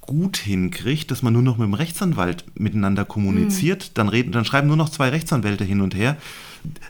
[0.00, 4.68] gut hinkriegt, dass man nur noch mit dem Rechtsanwalt miteinander kommuniziert, dann, reden, dann schreiben
[4.68, 6.16] nur noch zwei Rechtsanwälte hin und her.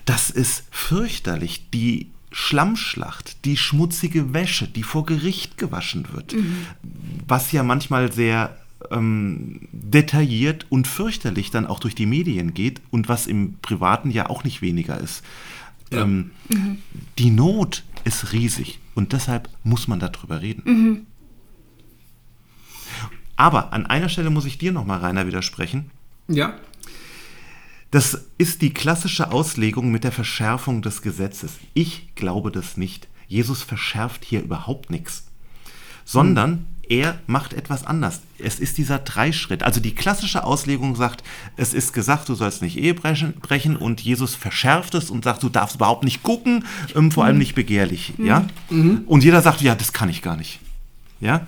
[0.05, 1.69] Das ist fürchterlich.
[1.73, 6.35] Die Schlammschlacht, die schmutzige Wäsche, die vor Gericht gewaschen wird,
[7.27, 8.57] was ja manchmal sehr
[8.89, 14.29] ähm, detailliert und fürchterlich dann auch durch die Medien geht und was im Privaten ja
[14.29, 15.23] auch nicht weniger ist.
[15.91, 16.31] Ähm,
[17.17, 21.05] Die Not ist riesig und deshalb muss man darüber reden.
[23.41, 25.89] Aber an einer Stelle muss ich dir nochmal, Rainer, widersprechen.
[26.27, 26.53] Ja.
[27.89, 31.53] Das ist die klassische Auslegung mit der Verschärfung des Gesetzes.
[31.73, 33.07] Ich glaube das nicht.
[33.27, 35.23] Jesus verschärft hier überhaupt nichts,
[36.05, 38.21] sondern er macht etwas anders.
[38.37, 39.63] Es ist dieser Dreischritt.
[39.63, 41.23] Also die klassische Auslegung sagt,
[41.57, 45.49] es ist gesagt, du sollst nicht Ehe brechen, und Jesus verschärft es und sagt, du
[45.49, 48.13] darfst überhaupt nicht gucken, ähm, vor allem nicht begehrlich.
[48.19, 48.45] Ja?
[49.07, 50.59] Und jeder sagt, ja, das kann ich gar nicht.
[51.19, 51.47] Ja?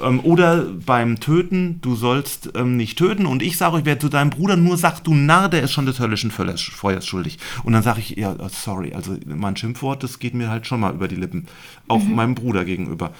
[0.00, 3.26] Ähm, oder beim Töten, du sollst ähm, nicht töten.
[3.26, 5.86] Und ich sage, ich werde zu deinem Bruder nur sagt, du Narr, der ist schon
[5.86, 7.38] des höllischen Feuers schuldig.
[7.64, 10.80] Und dann sage ich, ja, äh, sorry, also mein Schimpfwort, das geht mir halt schon
[10.80, 11.46] mal über die Lippen,
[11.88, 13.12] auch meinem Bruder gegenüber.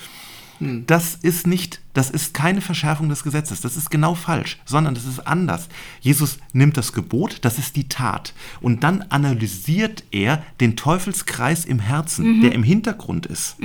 [0.87, 5.05] Das ist nicht, das ist keine Verschärfung des Gesetzes, das ist genau falsch, sondern das
[5.05, 5.69] ist anders.
[6.01, 11.79] Jesus nimmt das Gebot, das ist die Tat, und dann analysiert er den Teufelskreis im
[11.79, 13.57] Herzen, der im Hintergrund ist.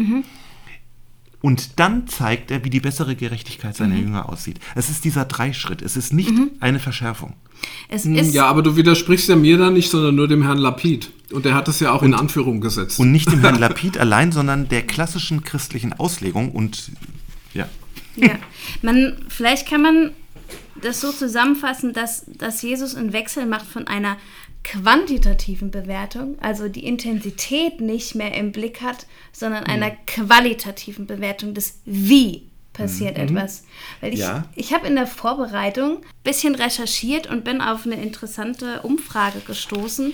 [1.44, 4.62] Und dann zeigt er, wie die bessere Gerechtigkeit seiner Jünger aussieht.
[4.76, 7.34] Es ist dieser Dreischritt, es ist nicht eine Verschärfung.
[7.90, 10.58] Es Hm, ist Ja, aber du widersprichst ja mir da nicht, sondern nur dem Herrn
[10.58, 11.12] Lapid.
[11.34, 12.98] Und der hat das ja auch in Anführung gesetzt.
[12.98, 16.92] Und nicht dem Herrn Lapid allein, sondern der klassischen christlichen Auslegung und
[17.54, 17.68] ja.
[18.16, 18.40] Ja,
[18.82, 20.12] man, vielleicht kann man
[20.82, 24.16] das so zusammenfassen, dass, dass Jesus einen Wechsel macht von einer
[24.63, 31.80] quantitativen Bewertung, also die Intensität nicht mehr im Blick hat, sondern einer qualitativen Bewertung des
[31.86, 33.65] Wie passiert etwas.
[34.02, 34.45] Weil ich, Ja.
[34.56, 40.13] ich habe in der Vorbereitung ein bisschen recherchiert und bin auf eine interessante Umfrage gestoßen,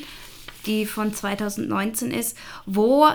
[0.66, 3.08] die von 2019 ist, wo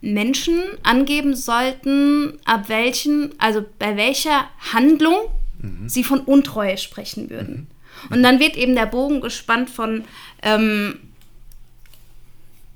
[0.00, 5.14] Menschen angeben sollten, ab welchen, also bei welcher Handlung
[5.86, 7.68] sie von Untreue sprechen würden.
[8.10, 10.04] Und dann wird eben der Bogen gespannt von
[10.42, 10.98] ähm,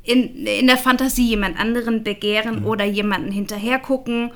[0.04, 4.30] in, in der Fantasie jemand anderen begehren oder jemanden hinterher gucken,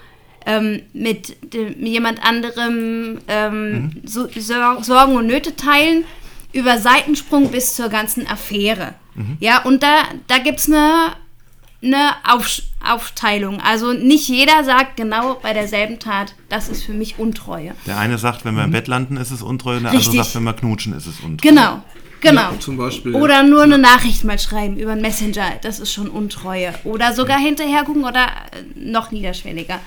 [0.46, 6.04] ähm, mit dem, jemand anderem ähm, so, Sor- Sorgen und Nöte teilen,
[6.52, 8.94] über Seitensprung bis zur ganzen Affäre.
[9.38, 11.12] Ja, und da, da gibt es eine,
[11.82, 13.60] eine Auf, Aufteilung.
[13.60, 17.74] Also nicht jeder sagt genau bei derselben Tat, das ist für mich Untreue.
[17.86, 20.24] Der eine sagt, wenn wir im Bett landen, ist es Untreue, und der andere Richtig.
[20.24, 21.50] sagt, wenn wir knutschen, ist es Untreue.
[21.50, 21.82] Genau,
[22.20, 22.52] genau.
[22.52, 23.14] Ja, zum Beispiel.
[23.14, 26.74] Oder nur eine Nachricht mal schreiben über einen Messenger, das ist schon Untreue.
[26.84, 29.80] Oder sogar hinterher gucken oder äh, noch niederschwelliger.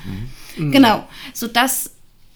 [0.58, 1.92] Genau, sodass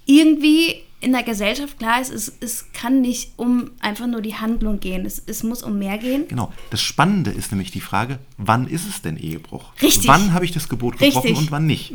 [0.05, 4.79] irgendwie in der Gesellschaft klar ist, es, es kann nicht um einfach nur die Handlung
[4.79, 5.05] gehen.
[5.05, 6.27] Es, es muss um mehr gehen.
[6.27, 6.51] Genau.
[6.71, 9.73] Das Spannende ist nämlich die Frage, wann ist es denn Ehebruch?
[9.81, 10.07] Richtig.
[10.07, 11.37] Wann habe ich das Gebot gebrochen Richtig.
[11.37, 11.91] und wann nicht?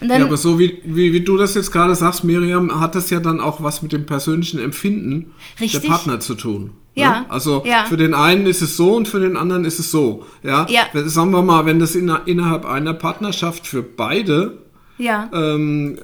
[0.00, 2.96] Und dann, Ja, aber so wie, wie, wie du das jetzt gerade sagst, Miriam, hat
[2.96, 5.80] das ja dann auch was mit dem persönlichen Empfinden Richtig.
[5.82, 6.72] der Partner zu tun.
[6.96, 7.26] Ja, Ne?
[7.30, 7.84] Also ja.
[7.84, 10.24] für den einen ist es so und für den anderen ist es so.
[10.42, 10.66] Ja.
[10.68, 10.86] Ja.
[11.08, 14.58] Sagen wir mal, wenn das in, innerhalb einer Partnerschaft für beide
[14.98, 15.98] ja, ähm,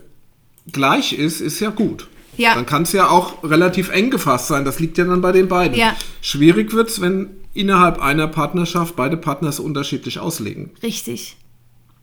[0.70, 2.08] gleich ist, ist ja gut.
[2.36, 2.54] Ja.
[2.54, 4.64] Dann kann es ja auch relativ eng gefasst sein.
[4.64, 5.76] Das liegt ja dann bei den beiden.
[5.76, 5.94] Ja.
[6.20, 10.70] Schwierig wird es, wenn innerhalb einer Partnerschaft beide Partner es unterschiedlich auslegen.
[10.82, 11.36] richtig.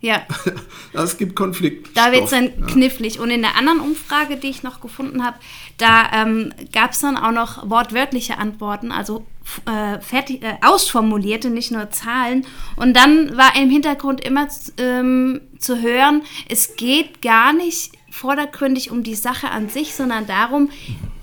[0.01, 0.21] Ja,
[0.93, 1.95] Das gibt Konflikt.
[1.97, 3.19] da wird es dann knifflig.
[3.19, 5.37] Und in der anderen Umfrage, die ich noch gefunden habe,
[5.77, 9.25] da ähm, gab es dann auch noch wortwörtliche Antworten, also
[9.65, 12.45] äh, fertig, äh, ausformulierte, nicht nur Zahlen.
[12.77, 19.03] Und dann war im Hintergrund immer ähm, zu hören, es geht gar nicht vordergründig um
[19.03, 20.69] die Sache an sich, sondern darum,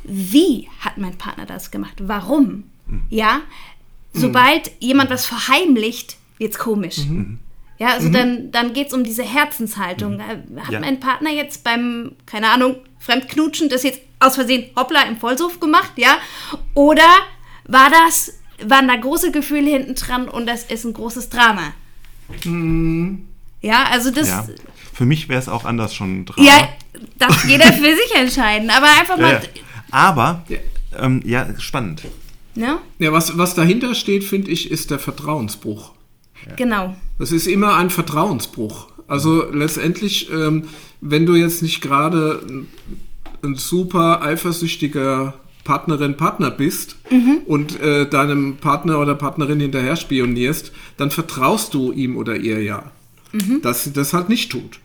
[0.05, 1.95] wie hat mein Partner das gemacht?
[2.01, 2.65] Warum?
[3.11, 3.41] Ja,
[4.12, 6.99] sobald jemand was verheimlicht, wird's komisch.
[7.79, 10.19] Ja, also dann, dann geht es um diese Herzenshaltung.
[10.21, 10.81] Äh, Hat Ja.
[10.81, 15.93] mein Partner jetzt beim, keine Ahnung, Fremdknutschen das jetzt aus Versehen hoppla im Vollsuff gemacht,
[15.97, 16.17] ja?
[16.75, 17.07] Oder
[17.65, 18.33] war das,
[18.65, 21.75] waren da große Gefühle hinten dran und das ist ein großes Drama?
[23.61, 24.47] Ja, also das, Ja.
[24.49, 24.55] ja,
[24.93, 26.45] Für mich wäre es auch anders schon dran.
[27.19, 28.71] darf jeder für sich entscheiden.
[28.71, 29.41] Aber einfach Ja, mal, ja.
[29.91, 30.45] Aber,
[30.99, 32.03] ähm, ja, spannend.
[32.55, 32.79] ne?
[32.99, 35.93] Ja, was, was dahinter steht, finde ich, ist der Vertrauensbruch.
[36.57, 36.97] Genau.
[37.19, 38.89] Das ist immer ein Vertrauensbruch.
[39.09, 40.65] Also letztendlich, ähm,
[41.01, 42.69] wenn du jetzt nicht gerade ein,
[43.43, 46.97] ein super eifersüchtiger Partnerin, Partner bist
[47.47, 52.93] und äh, deinem Partner oder Partnerin hinterher spionierst, dann vertraust du ihm oder ihr ja,
[53.63, 54.79] dass sie das halt nicht tut.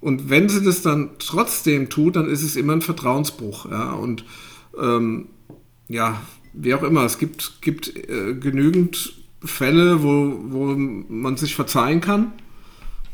[0.00, 3.70] Und wenn sie das dann trotzdem tut, dann ist es immer ein Vertrauensbruch.
[3.70, 3.92] Ja?
[3.92, 4.24] Und
[4.80, 5.28] ähm,
[5.88, 6.20] ja,
[6.52, 12.32] wie auch immer, es gibt, gibt äh, genügend Fälle, wo, wo man sich verzeihen kann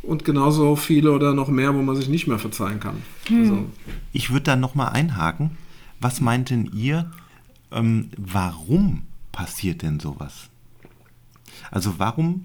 [0.03, 3.03] und genauso viele oder noch mehr, wo man sich nicht mehr verzeihen kann.
[3.31, 3.67] Also,
[4.13, 5.53] Ich würde da nochmal einhaken.
[6.01, 7.11] Was meint denn ihr,
[7.71, 10.49] ähm, warum passiert denn sowas?
[11.71, 12.45] Also warum?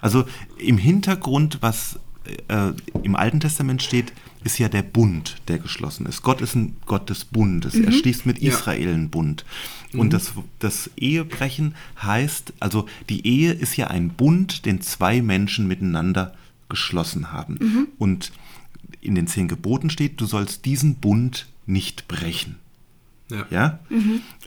[0.00, 0.24] Also
[0.58, 1.98] im Hintergrund, was
[2.48, 4.12] äh, im Alten Testament steht,
[4.48, 6.22] ist ja der Bund, der geschlossen ist.
[6.22, 7.74] Gott ist ein Gott des Bundes.
[7.74, 8.48] Er schließt mit Ja.
[8.48, 9.44] Israel einen Bund.
[9.92, 15.68] Und das, das Ehebrechen heißt, also die Ehe ist ja ein Bund, den zwei Menschen
[15.68, 16.34] miteinander
[16.70, 17.88] geschlossen haben.
[17.98, 18.32] Und
[19.02, 22.56] in den zehn Geboten steht, du sollst diesen Bund nicht brechen.
[23.30, 23.44] ja.
[23.50, 23.78] Ja?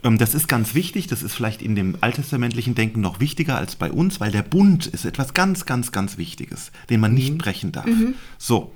[0.02, 3.76] Ähm, das ist ganz wichtig, das ist vielleicht in dem alttestamentlichen Denken noch wichtiger als
[3.76, 7.70] bei uns, weil der Bund ist etwas ganz, ganz, ganz Wichtiges, den man nicht brechen
[7.70, 7.86] darf.
[8.38, 8.72] So.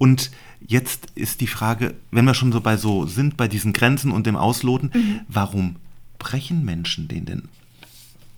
[0.00, 0.30] Und
[0.66, 4.26] jetzt ist die Frage, wenn wir schon so bei so sind, bei diesen Grenzen und
[4.26, 4.90] dem Ausloten,
[5.28, 5.76] warum
[6.18, 7.48] brechen Menschen den denn?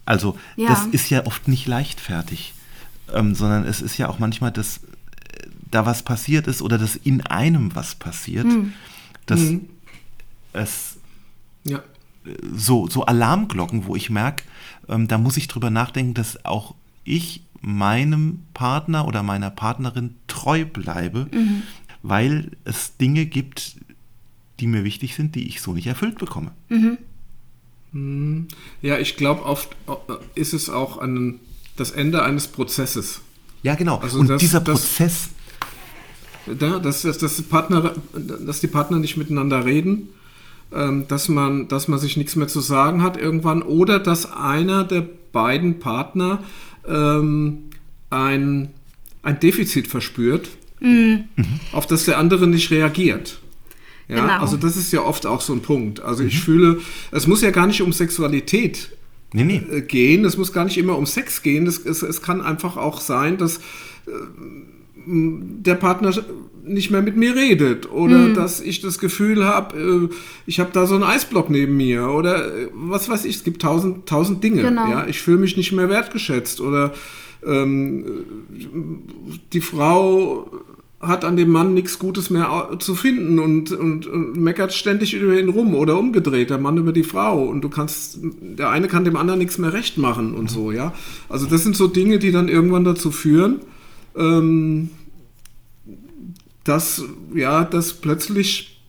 [0.05, 0.71] Also, Ja.
[0.71, 2.55] das ist ja oft nicht leichtfertig,
[3.15, 6.97] ähm, sondern es ist ja auch manchmal, dass äh, da was passiert ist oder dass
[6.97, 8.49] in einem was passiert,
[9.27, 9.41] dass
[10.53, 10.97] es
[11.63, 11.81] ja.
[12.53, 14.43] so, so Alarmglocken, wo ich merke,
[14.89, 20.65] ähm, da muss ich drüber nachdenken, dass auch ich meinem Partner oder meiner Partnerin treu
[20.65, 21.29] bleibe,
[22.03, 23.77] weil es Dinge gibt,
[24.61, 26.51] die mir wichtig sind, die ich so nicht erfüllt bekomme.
[28.83, 31.41] Ja, ich glaube, oft äh, ist es auch ein,
[31.77, 33.21] das Ende eines Prozesses.
[33.63, 33.99] Ja, genau.
[33.99, 35.29] Also Und das- dieser das- Prozess,
[36.59, 40.09] Da, dass, dass, dass, die Partner, dass die Partner nicht miteinander reden,
[40.73, 44.83] ähm, dass, man, dass man sich nichts mehr zu sagen hat irgendwann oder dass einer
[44.83, 46.43] der beiden Partner
[46.87, 47.71] ähm,
[48.11, 48.71] ein,
[49.23, 50.51] ein Defizit verspürt,
[51.73, 53.41] auf das der andere nicht reagiert.
[54.09, 54.41] Ja, Genau.
[54.41, 56.01] also das ist ja oft auch so ein Punkt.
[56.01, 56.81] Also ich fühle,
[57.13, 58.91] es muss ja gar nicht um Sexualität
[59.33, 60.25] nee, nee, äh, gehen.
[60.25, 61.67] Es muss gar nicht immer um Sex gehen.
[61.67, 64.11] Es, es, es kann einfach auch sein, dass äh,
[65.07, 66.13] der Partner
[66.65, 68.35] nicht mehr mit mir redet oder Mhm.
[68.35, 70.15] dass ich das Gefühl habe, äh,
[70.47, 73.63] ich habe da so einen Eisblock neben mir oder äh, was weiß ich, es gibt
[73.63, 74.63] tausend, tausend Dinge.
[74.63, 74.89] Genau.
[74.89, 75.07] Ja?
[75.09, 76.93] Ich fühle mich nicht mehr wertgeschätzt oder
[77.45, 78.05] ähm,
[79.53, 80.51] die Frau
[81.01, 85.37] hat an dem Mann nichts Gutes mehr zu finden und, und, und meckert ständig über
[85.37, 89.05] ihn rum oder umgedreht, der Mann über die Frau und du kannst, der eine kann
[89.05, 90.95] dem anderen nichts mehr recht machen und so, ja.
[91.29, 93.59] Also das sind so Dinge, die dann irgendwann dazu führen,
[94.17, 94.91] ähm,
[96.65, 97.03] dass,
[97.35, 98.81] ja, dass plötzlich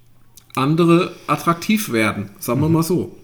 [0.56, 3.18] andere attraktiv werden, sagen wir mal so.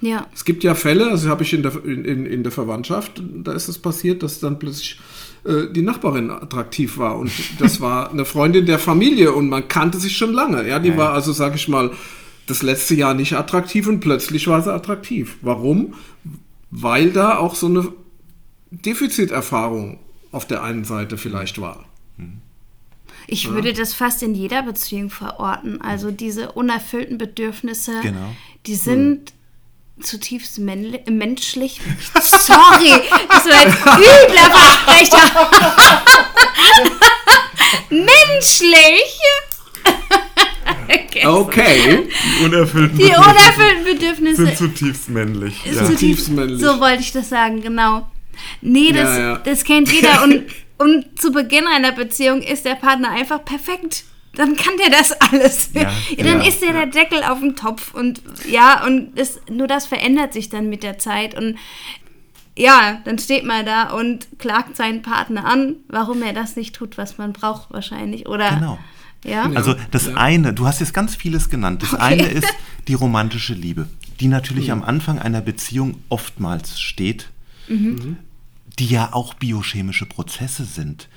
[0.00, 0.26] Ja.
[0.32, 3.68] Es gibt ja Fälle, also habe ich in der, in, in, der Verwandtschaft, da ist
[3.68, 5.00] es passiert, dass dann plötzlich
[5.44, 7.18] äh, die Nachbarin attraktiv war.
[7.18, 10.68] Und das war eine Freundin der Familie und man kannte sich schon lange.
[10.68, 11.90] Ja, die war also, sage ich mal,
[12.46, 15.36] das letzte Jahr nicht attraktiv und plötzlich war sie attraktiv.
[15.42, 15.94] Warum?
[16.70, 17.88] Weil da auch so eine
[18.70, 19.98] Defiziterfahrung
[20.32, 21.84] auf der einen Seite vielleicht war.
[23.26, 25.80] Ich würde das fast in jeder Beziehung verorten.
[25.82, 28.34] Also diese unerfüllten Bedürfnisse, Genau.
[28.66, 29.32] die sind
[30.00, 31.80] zutiefst männli- menschlich.
[32.20, 32.92] Sorry,
[33.28, 34.50] das war jetzt übler
[34.86, 35.50] Versprecher.
[37.90, 39.02] menschlich.
[41.24, 42.08] Okay.
[42.40, 45.64] Die unerfüllten Die unerfüllten Bedürfnisse sind zutiefst männlich.
[45.64, 45.72] Ja.
[45.72, 46.60] zutiefst Zutiefst männlich.
[46.60, 48.08] So wollte ich das sagen, genau.
[48.60, 49.36] Nee, das, Ja, ja.
[49.38, 50.22] das kennt jeder.
[50.24, 50.44] Und,
[50.78, 54.04] und zu Beginn einer Beziehung ist der Partner einfach perfekt.
[54.34, 55.70] Dann kann der das alles.
[55.74, 57.92] Ja, dann ja, ist der der Deckel auf dem Topf.
[57.94, 61.36] Und ja, und es, nur das verändert sich dann mit der Zeit.
[61.36, 61.56] Und
[62.56, 66.96] ja, dann steht man da und klagt seinen Partner an, warum er das nicht tut,
[66.98, 68.28] was man braucht wahrscheinlich.
[68.28, 68.78] Oder Genau.
[69.24, 69.50] ja.
[69.54, 70.14] Also das Ja.
[70.14, 71.82] eine, du hast jetzt ganz vieles genannt.
[71.82, 72.46] Das eine ist
[72.86, 73.88] die romantische Liebe,
[74.20, 77.30] die natürlich am Anfang einer Beziehung oftmals steht,
[78.78, 81.08] die ja auch biochemische Prozesse sind,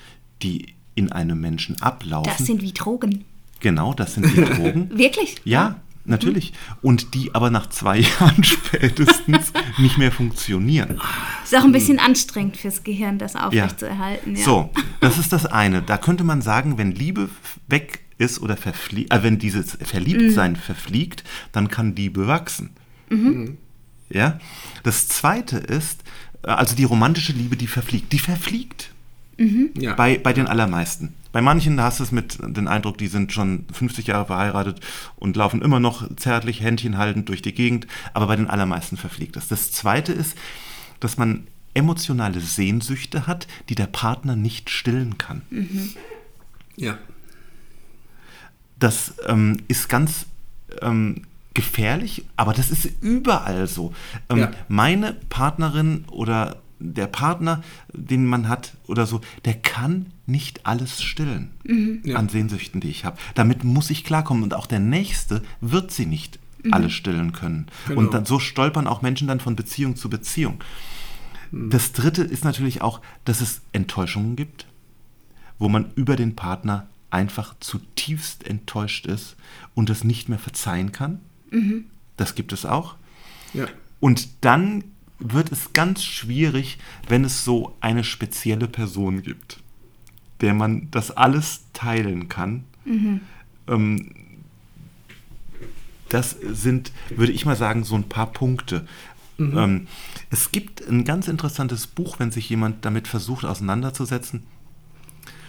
[0.41, 2.31] die in einem Menschen ablaufen.
[2.37, 3.25] Das sind wie Drogen.
[3.59, 4.89] genau, das sind die Drogen.
[4.97, 5.41] Wirklich?
[5.45, 6.53] Ja, natürlich.
[6.81, 10.99] Und die aber nach zwei Jahren spätestens nicht mehr funktionieren.
[11.43, 14.35] Ist auch ein bisschen anstrengend fürs Gehirn, das aufrechtzuerhalten.
[14.35, 14.43] Ja.
[14.43, 14.69] So,
[14.99, 15.81] das ist das eine.
[15.81, 17.29] Da könnte man sagen, wenn Liebe
[17.67, 22.71] weg ist oder verfliegt, äh, wenn dieses Verliebtsein verfliegt, dann kann Liebe wachsen.
[24.09, 24.39] Ja.
[24.83, 26.03] Das zweite ist,
[26.43, 28.11] also die romantische Liebe, die verfliegt.
[28.13, 28.91] Die verfliegt.
[29.75, 29.95] Ja.
[29.95, 31.13] Bei, bei den allermeisten.
[31.31, 34.81] Bei manchen hast du es mit den Eindruck, die sind schon 50 Jahre verheiratet
[35.15, 39.37] und laufen immer noch zärtlich, Händchen haltend durch die Gegend, aber bei den allermeisten verfliegt
[39.37, 39.47] es.
[39.47, 40.37] Das zweite ist,
[40.99, 45.41] dass man emotionale Sehnsüchte hat, die der Partner nicht stillen kann.
[46.75, 46.97] ja.
[48.77, 50.25] Das ähm, ist ganz
[50.81, 51.21] ähm,
[51.53, 53.93] gefährlich, aber das ist überall so.
[54.29, 54.51] Ähm, Ja.
[54.67, 57.61] Meine Partnerin oder der Partner,
[57.93, 61.51] den man hat oder so, der kann nicht alles stillen
[62.03, 62.15] Ja.
[62.17, 63.17] an Sehnsüchten, die ich habe.
[63.35, 66.39] Damit muss ich klarkommen und auch der Nächste wird sie nicht
[66.71, 67.67] alles stillen können.
[67.87, 67.99] Genau.
[67.99, 70.59] Und dann, so stolpern auch Menschen dann von Beziehung zu Beziehung.
[71.51, 74.67] Das Dritte ist natürlich auch, dass es Enttäuschungen gibt,
[75.59, 79.35] wo man über den Partner einfach zutiefst enttäuscht ist
[79.75, 81.19] und es nicht mehr verzeihen kann.
[82.17, 82.95] Das gibt es auch.
[83.53, 83.67] ja.
[83.99, 84.83] Und dann
[85.19, 89.59] wird es ganz schwierig, wenn es so eine spezielle Person gibt,
[90.41, 92.63] der man das alles teilen kann.
[93.67, 94.11] Ähm,
[96.09, 98.87] das sind, würde ich mal sagen, so ein paar Punkte.
[99.39, 99.87] Ähm,
[100.29, 104.43] es gibt ein ganz interessantes Buch, wenn sich jemand damit versucht auseinanderzusetzen.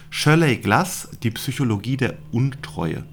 [0.09, 3.03] Shirley Glass, Die Psychologie der Untreue.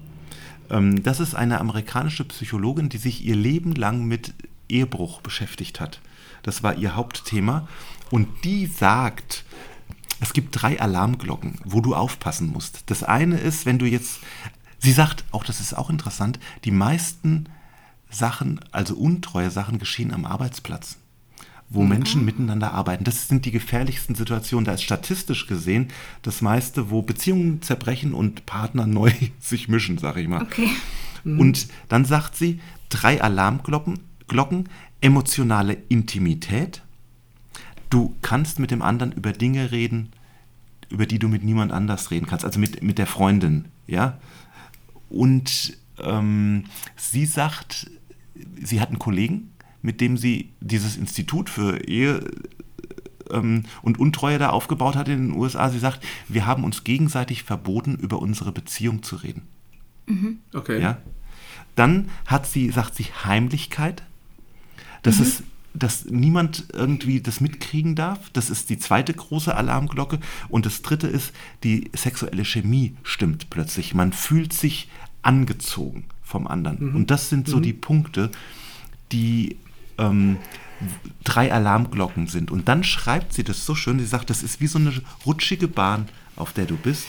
[0.71, 4.33] Ähm, das ist eine amerikanische Psychologin, die sich ihr Leben lang mit
[4.69, 6.01] Ehebruch beschäftigt hat.
[6.41, 7.67] Das war ihr Hauptthema.
[8.09, 9.43] Und die sagt,
[10.19, 12.83] es gibt drei Alarmglocken, wo du aufpassen musst.
[12.87, 14.21] Das eine ist, wenn du jetzt,
[14.79, 17.47] sie sagt, auch das ist auch interessant, die meisten
[18.09, 20.97] Sachen, also untreue Sachen, geschehen am Arbeitsplatz,
[21.73, 23.05] wo Menschen miteinander arbeiten.
[23.05, 24.65] Das sind die gefährlichsten Situationen.
[24.65, 25.87] Da ist statistisch gesehen
[26.21, 30.41] das meiste, wo Beziehungen zerbrechen und Partner neu sich mischen, sage ich mal.
[30.41, 30.69] Okay.
[31.23, 34.69] Und dann sagt sie, drei Alarmglocken, Glocken,
[35.01, 36.81] emotionale Intimität.
[37.89, 40.09] Du kannst mit dem anderen über Dinge reden,
[40.89, 44.17] über die du mit niemand anders reden kannst, also mit, mit der Freundin, ja.
[45.09, 47.89] Und ähm, sie sagt,
[48.61, 49.50] sie hat einen Kollegen,
[49.81, 52.23] mit dem sie dieses Institut für Ehe
[53.31, 55.69] ähm, und Untreue da aufgebaut hat in den USA.
[55.69, 59.43] Sie sagt, wir haben uns gegenseitig verboten, über unsere Beziehung zu reden.
[60.53, 60.81] Okay.
[60.81, 60.97] Ja?
[61.75, 64.03] Dann hat sie, sagt sie, Heimlichkeit.
[65.03, 65.43] Das ist
[65.73, 68.29] dass niemand irgendwie das mitkriegen darf.
[68.31, 70.19] Das ist die zweite große Alarmglocke.
[70.49, 71.31] Und das dritte ist,
[71.63, 73.93] die sexuelle Chemie stimmt plötzlich.
[73.93, 74.89] Man fühlt sich
[75.21, 76.93] angezogen vom anderen.
[76.95, 78.31] Und das sind so die Punkte,
[79.11, 79.57] die
[79.97, 80.37] ähm,
[81.23, 82.51] drei Alarmglocken sind.
[82.51, 84.93] Und dann schreibt sie das so schön, sie sagt, das ist wie so eine
[85.25, 87.07] rutschige Bahn, auf der du bist.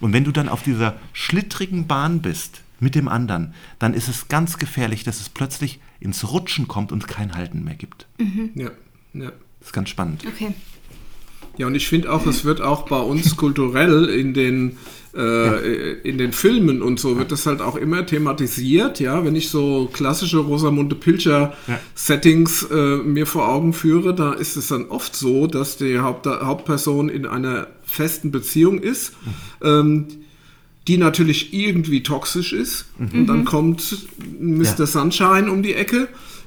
[0.00, 4.28] Und wenn du dann auf dieser schlittrigen Bahn bist mit dem anderen, dann ist es
[4.28, 8.06] ganz gefährlich, dass es plötzlich ins Rutschen kommt und kein Halten mehr gibt.
[8.54, 8.70] Ja,
[9.14, 9.32] ja.
[9.60, 10.24] Das ist ganz spannend.
[10.26, 10.52] Okay.
[11.58, 14.76] Ja, und ich finde auch, es wird auch bei uns kulturell in den,
[15.14, 19.00] äh, in den Filmen und so wird das halt auch immer thematisiert.
[19.00, 21.80] Ja, wenn ich so klassische Rosamunde Pilcher Ja.
[21.94, 26.26] Settings äh, mir vor Augen führe, da ist es dann oft so, dass die Haupt
[26.26, 29.12] Hauptperson in einer festen Beziehung ist.
[29.62, 30.06] Ähm,
[30.88, 32.86] die natürlich irgendwie toxisch ist.
[32.96, 34.06] Und dann kommt
[34.38, 34.62] Mr.
[34.78, 34.86] Ja.
[34.86, 36.06] Sunshine um die Ecke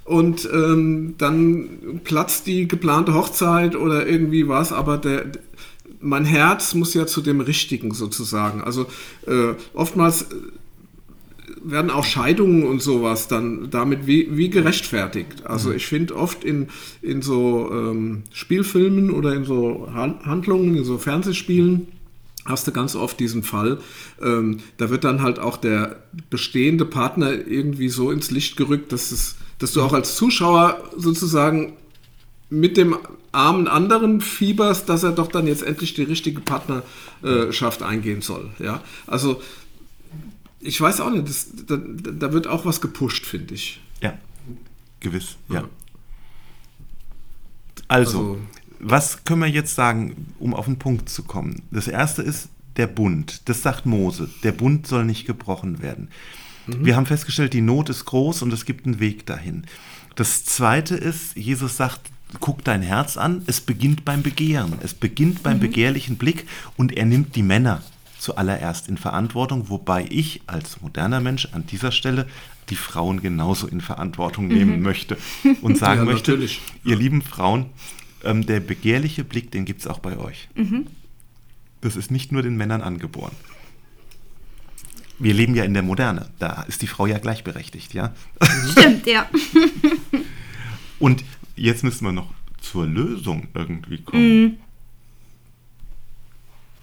[0.09, 5.25] und ähm, dann platzt die geplante Hochzeit oder irgendwie was, aber der,
[6.01, 8.63] mein Herz muss ja zu dem Richtigen sozusagen.
[8.63, 8.87] Also
[9.27, 10.25] äh, oftmals äh,
[11.63, 15.45] werden auch Scheidungen und sowas dann damit wie, wie gerechtfertigt.
[15.45, 16.69] Also ich finde oft in,
[17.03, 21.87] in so ähm, Spielfilmen oder in so Han- Handlungen, in so Fernsehspielen,
[22.45, 23.77] hast du ganz oft diesen Fall,
[24.23, 25.97] ähm, da wird dann halt auch der
[26.31, 31.73] bestehende Partner irgendwie so ins Licht gerückt, dass, es, dass du auch als Zuschauer sozusagen
[32.49, 32.97] mit dem
[33.31, 38.49] armen anderen fieberst, dass er doch dann jetzt endlich die richtige Partnerschaft eingehen soll.
[38.57, 39.41] Ja, also
[40.59, 43.79] ich weiß auch nicht, das, da, da wird auch was gepusht, finde ich.
[44.01, 44.17] Ja,
[44.99, 45.65] gewiss, ja.
[47.87, 48.37] Also, Also-
[48.79, 51.63] was können wir jetzt sagen, um auf den Punkt zu kommen?
[51.71, 52.47] Das erste ist
[52.77, 53.41] der Bund.
[53.49, 54.29] Das sagt Mose.
[54.43, 56.07] Der Bund soll nicht gebrochen werden.
[56.67, 59.63] Wir haben festgestellt, die Not ist groß und es gibt einen Weg dahin.
[60.15, 62.01] Das zweite ist, Jesus sagt,
[62.39, 63.41] guck dein Herz an.
[63.47, 64.73] Es beginnt beim Begehren.
[64.83, 66.45] Es beginnt beim begehrlichen Blick
[66.77, 67.81] und er nimmt die Männer
[68.19, 72.27] zuallererst in Verantwortung, wobei ich als moderner Mensch an dieser Stelle
[72.69, 75.17] die Frauen genauso in Verantwortung nehmen möchte
[75.61, 76.61] und sagen Ja, möchte, natürlich.
[76.83, 77.67] ihr lieben Frauen,
[78.23, 80.49] ähm, der begehrliche Blick, den gibt es auch bei euch.
[81.81, 83.31] Das ist nicht nur den Männern angeboren.
[85.19, 88.13] Wir leben ja in der Moderne, da ist die Frau ja gleichberechtigt, ja.
[88.71, 89.29] Stimmt, ja.
[90.99, 91.23] Und
[91.55, 94.57] jetzt müssen wir noch zur Lösung irgendwie kommen.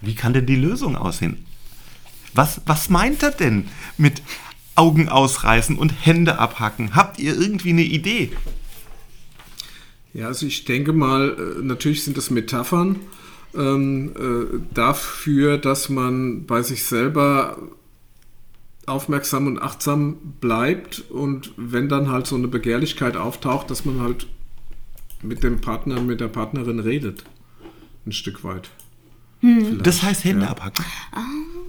[0.01, 1.45] Wie kann denn die Lösung aussehen?
[2.33, 3.67] Was, was meint er denn
[3.97, 4.21] mit
[4.75, 6.95] Augen ausreißen und Hände abhacken?
[6.95, 8.31] Habt ihr irgendwie eine Idee?
[10.13, 12.97] Ja, also ich denke mal, äh, natürlich sind das Metaphern
[13.55, 17.57] ähm, äh, dafür, dass man bei sich selber
[18.87, 24.27] aufmerksam und achtsam bleibt und wenn dann halt so eine Begehrlichkeit auftaucht, dass man halt
[25.21, 27.23] mit dem Partner, mit der Partnerin redet.
[28.05, 28.69] Ein Stück weit.
[29.41, 29.85] Vielleicht.
[29.85, 30.51] Das heißt Hände Ja.
[30.51, 30.85] abhacken.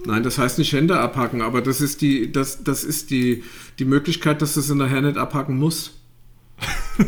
[0.05, 3.43] Nein, das heißt nicht Hände abhacken, aber das ist die, das, das ist die,
[3.77, 5.93] die Möglichkeit, dass du sie nachher nicht abhacken musst.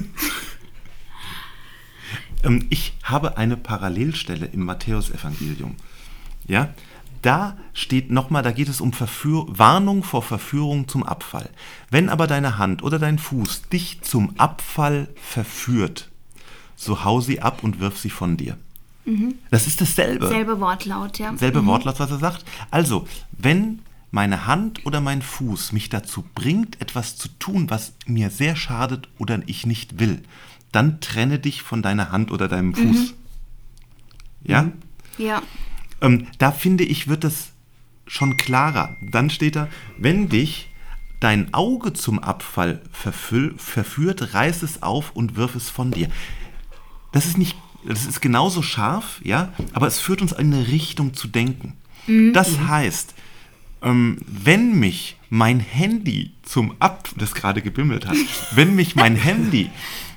[2.43, 5.75] Ähm, ich habe eine Parallelstelle im Matthäusevangelium.
[6.47, 6.73] Ja,
[7.21, 11.49] da steht nochmal, da geht es um Verführ Warnung vor Verführung zum Abfall.
[11.89, 16.09] Wenn aber deine Hand oder dein Fuß dich zum Abfall verführt,
[16.75, 18.57] so hau sie ab und wirf sie von dir.
[19.49, 20.27] Das ist dasselbe.
[20.27, 21.35] Selbe Wortlaut, ja.
[21.35, 22.45] Selbe Wortlaut, was er sagt.
[22.69, 23.79] Also, wenn
[24.11, 29.07] meine Hand oder mein Fuß mich dazu bringt, etwas zu tun, was mir sehr schadet
[29.17, 30.21] oder ich nicht will,
[30.71, 33.13] dann trenne dich von deiner Hand oder deinem Fuß.
[34.43, 34.71] Ja?
[35.17, 35.41] Ja.
[36.01, 37.51] Ähm, da finde ich, wird es
[38.07, 38.97] schon klarer.
[39.01, 40.69] Dann steht da, wenn dich
[41.19, 46.09] dein Auge zum Abfall verfüll, verführt, reiß es auf und wirf es von dir.
[47.11, 51.13] Das ist nicht, das ist genauso scharf, ja, aber es führt uns in eine Richtung
[51.13, 51.77] zu denken.
[52.33, 53.13] Das heißt,
[53.83, 58.17] ähm, wenn mich mein Handy zum Ab, das gerade gebimmelt hat,
[58.55, 59.69] wenn mich mein Handy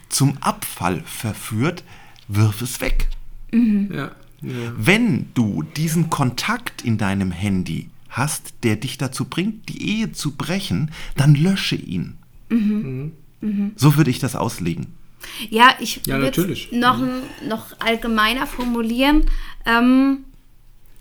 [0.08, 1.84] zum Abfall verführt,
[2.28, 3.08] wirf es weg.
[3.92, 4.12] Ja.
[4.46, 4.72] Ja.
[4.76, 10.32] Wenn du diesen Kontakt in deinem Handy hast, der dich dazu bringt, die Ehe zu
[10.32, 12.16] brechen, dann lösche ihn.
[13.76, 14.86] So würde ich das auslegen.
[15.50, 16.70] Ja, ich Ja, würde natürlich.
[16.72, 16.98] noch,
[17.48, 19.24] noch allgemeiner formulieren.
[19.66, 20.18] Ähm,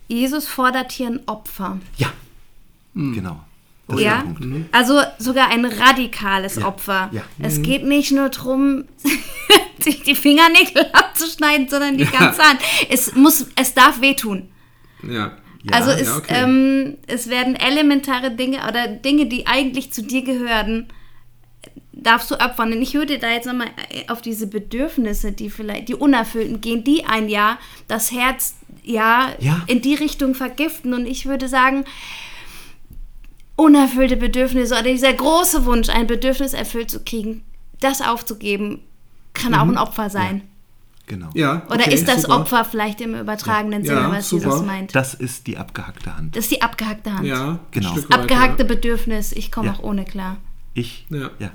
[0.08, 1.80] Jesus fordert hier ein Opfer.
[1.98, 2.12] Ja,
[2.96, 3.44] genau.
[3.88, 4.24] Das ist Ja,
[4.72, 7.10] also sogar ein radikales Ja, Opfer.
[7.12, 7.22] ja.
[7.40, 8.86] Es geht nicht nur darum,
[9.92, 12.12] sich die Fingernägel abzuschneiden, sondern die Ja.
[12.12, 12.60] ganze Hand.
[12.90, 14.50] Es muss, es darf wehtun.
[15.08, 15.38] ja.
[15.66, 16.34] Ja, also es, ja, okay.
[16.44, 20.90] ähm, es werden elementare Dinge oder Dinge, die eigentlich zu dir gehören,
[21.94, 22.36] darfst du.
[22.58, 23.70] Und ich würde da jetzt nochmal
[24.10, 29.64] auf diese Bedürfnisse, die vielleicht, die unerfüllten gehen, die ein Jahr das Herz ja, Ja.
[29.68, 30.94] in die Richtung vergiften.
[30.94, 31.86] Und ich würde sagen,
[33.56, 37.44] unerfüllte Bedürfnisse oder dieser große Wunsch, ein Bedürfnis erfüllt zu kriegen,
[37.80, 38.82] das aufzugeben,
[39.34, 40.42] kann auch ein Opfer sein.
[41.06, 41.30] Genau.
[41.34, 42.40] Ja, Oder okay, ist das super.
[42.40, 44.46] Opfer vielleicht im übertragenen Sinne, Ja, was super.
[44.46, 44.96] Jesus meint?
[44.96, 46.36] Das ist die abgehackte Hand.
[46.36, 47.26] Das ist die abgehackte Hand.
[47.28, 47.90] Ja, Genau.
[47.92, 48.68] ein Stück weit, Abgehackte ja.
[48.70, 49.74] Bedürfnis, ich komme Ja.
[49.74, 50.38] auch ohne klar.
[50.74, 51.30] Ich, Ja.
[51.40, 51.52] ja,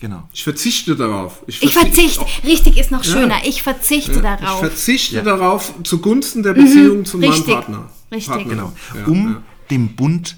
[0.00, 0.28] genau.
[0.32, 1.44] Ich verzichte darauf.
[1.46, 4.58] Ich verzichte, richtig ist noch schöner, ich verzichte Ich darauf.
[4.58, 5.22] verzichte Ja.
[5.22, 7.88] darauf zugunsten der Beziehung zu meinem richtig, Partner.
[8.10, 8.34] richtig.
[8.34, 8.50] Partner.
[8.50, 8.72] Genau.
[8.96, 9.42] Ja, um ja.
[9.70, 10.36] den Bund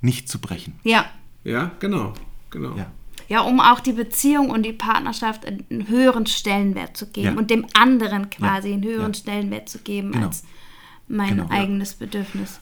[0.00, 0.74] nicht zu brechen.
[0.82, 1.04] ja.
[1.44, 2.14] ja, genau.
[2.50, 2.76] genau.
[2.76, 2.86] Ja.
[3.32, 7.32] Ja, um auch die Beziehung und die Partnerschaft einen höheren Stellenwert zu geben Ja.
[7.38, 8.74] und dem anderen quasi Ja.
[8.74, 9.18] einen höheren Ja.
[9.18, 10.26] Stellenwert zu geben Genau.
[10.26, 10.42] als
[11.08, 11.48] mein Genau.
[11.48, 12.60] Eigenes Bedürfnis.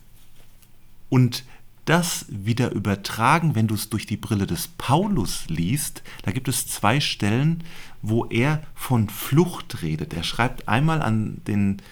[1.09, 1.43] Und
[1.87, 6.69] das wieder übertragen, wenn du es durch die Brille des Paulus liest, da gibt es
[6.69, 7.65] zwei Stellen,
[8.01, 10.15] wo er von Flucht redet.
[10.15, 11.83] Er schreibt einmal an den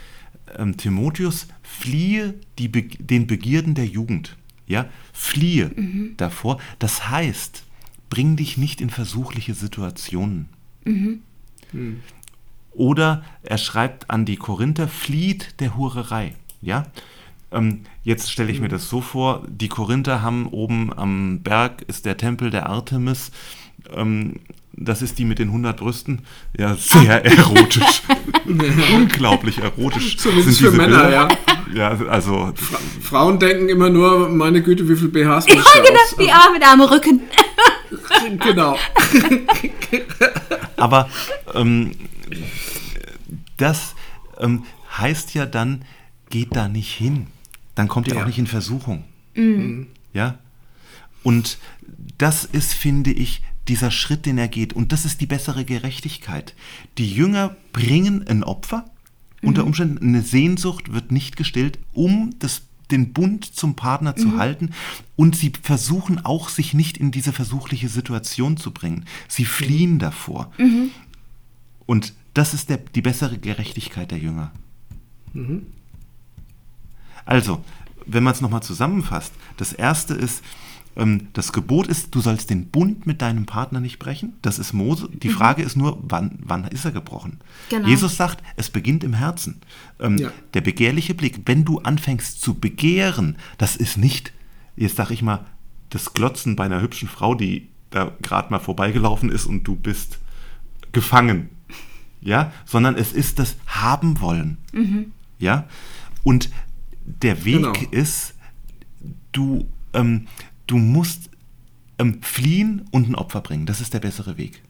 [0.57, 4.37] ähm, Timotheus, fliehe die, Be den Begierden der Jugend.
[4.69, 5.71] Ja, fliehe
[6.17, 6.59] davor.
[6.79, 7.65] Das heißt,
[8.11, 10.49] bring dich nicht in versuchliche Situationen.
[12.73, 16.35] Oder er schreibt an die Korinther, flieht der Hurerei.
[16.63, 16.87] Ja?
[17.51, 22.05] Ähm, jetzt stelle ich mir das so vor, die Korinther haben oben am Berg ist
[22.05, 23.31] der Tempel der Artemis.
[23.93, 24.41] Ähm,
[24.81, 26.23] das ist die mit den 100 Brüsten.
[26.57, 28.03] Ja, sehr erotisch.
[28.95, 30.17] Unglaublich erotisch.
[30.17, 31.13] Zumindest sind für diese Männer, Bilder.
[31.13, 31.29] ja.
[31.75, 32.53] Ja, also
[33.03, 36.17] Frauen denken immer nur, meine Güte, wie viel BHs muss Ja, ich da genau, aus-
[36.19, 37.21] die Arme, der arme Rücken.
[38.45, 38.77] Genau.
[40.77, 41.09] Aber
[41.55, 41.93] ähm,
[43.57, 43.95] das
[44.39, 44.65] ähm,
[44.97, 45.85] heißt ja dann,
[46.31, 47.29] geht da nicht hin.
[47.75, 48.23] Dann kommt ihr Ja.
[48.23, 49.05] auch nicht in Versuchung.
[50.13, 50.39] Ja?
[51.23, 51.59] Und
[52.19, 54.73] das ist, finde ich, dieser Schritt, den er geht.
[54.73, 56.55] Und das ist die bessere Gerechtigkeit.
[56.99, 58.85] Die Jünger bringen ein Opfer.
[59.43, 64.71] Unter Umständen eine Sehnsucht wird nicht gestillt, um das, den Bund zum Partner zu halten.
[65.15, 69.05] Und sie versuchen auch, sich nicht in diese versuchliche Situation zu bringen.
[69.29, 70.51] Sie fliehen davor.
[71.87, 74.51] Und das ist der, die bessere Gerechtigkeit der Jünger.
[77.25, 77.63] Also,
[78.07, 80.43] wenn man es nochmal zusammenfasst, das erste ist,
[80.99, 84.35] ähm, das Gebot ist, du sollst den Bund mit deinem Partner nicht brechen.
[84.43, 85.09] Das ist Mose.
[85.13, 87.39] Die Frage ist nur, wann, wann ist er gebrochen?
[87.71, 87.89] Genau.
[87.89, 89.61] Jesus sagt, es beginnt im Herzen.
[90.01, 90.31] Ähm, Ja.
[90.55, 94.33] Der begehrliche Blick, wenn du anfängst zu begehren, das ist nicht,
[94.77, 95.47] jetzt sag ich mal,
[95.91, 100.19] das Glotzen bei einer hübschen Frau, die da gerade mal vorbeigelaufen ist und du bist
[100.93, 101.49] gefangen.
[102.21, 104.59] Ja, sondern es ist das Haben wollen.
[105.39, 105.67] Ja,
[106.25, 106.51] und
[107.05, 107.73] der Weg Genau.
[107.93, 108.35] ist,
[109.33, 110.27] du, ähm,
[110.69, 111.31] du musst
[111.99, 113.67] ähm, fliehen und ein Opfer bringen.
[113.67, 114.63] Das ist der bessere Weg.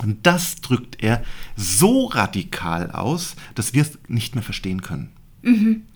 [0.00, 1.22] Und das drückt er
[1.56, 5.10] so radikal aus, dass wir es nicht mehr verstehen können.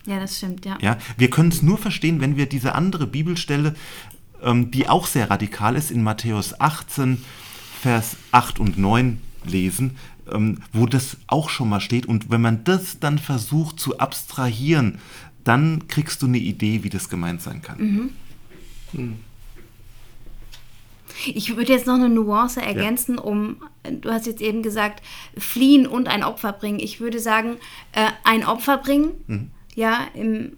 [0.06, 0.76] Ja, das stimmt, ja.
[0.80, 3.74] Ja, wir können es nur verstehen, wenn wir diese andere Bibelstelle,
[4.42, 7.22] ähm, die auch sehr radikal ist, in Matthäus 18,
[7.80, 9.96] Vers 8 und 9 lesen,
[10.30, 12.06] ähm, wo das auch schon mal steht.
[12.06, 14.98] Und wenn man das dann versucht zu abstrahieren,
[15.44, 17.78] dann kriegst du eine Idee, wie das gemeint sein kann.
[21.34, 25.02] Ich würde jetzt noch eine Nuance ergänzen, um, du hast jetzt eben gesagt,
[25.38, 26.78] fliehen und ein Opfer bringen.
[26.78, 27.56] Ich würde sagen,
[27.92, 29.50] äh, ein Opfer bringen, Mhm.
[29.74, 30.52] ja, im,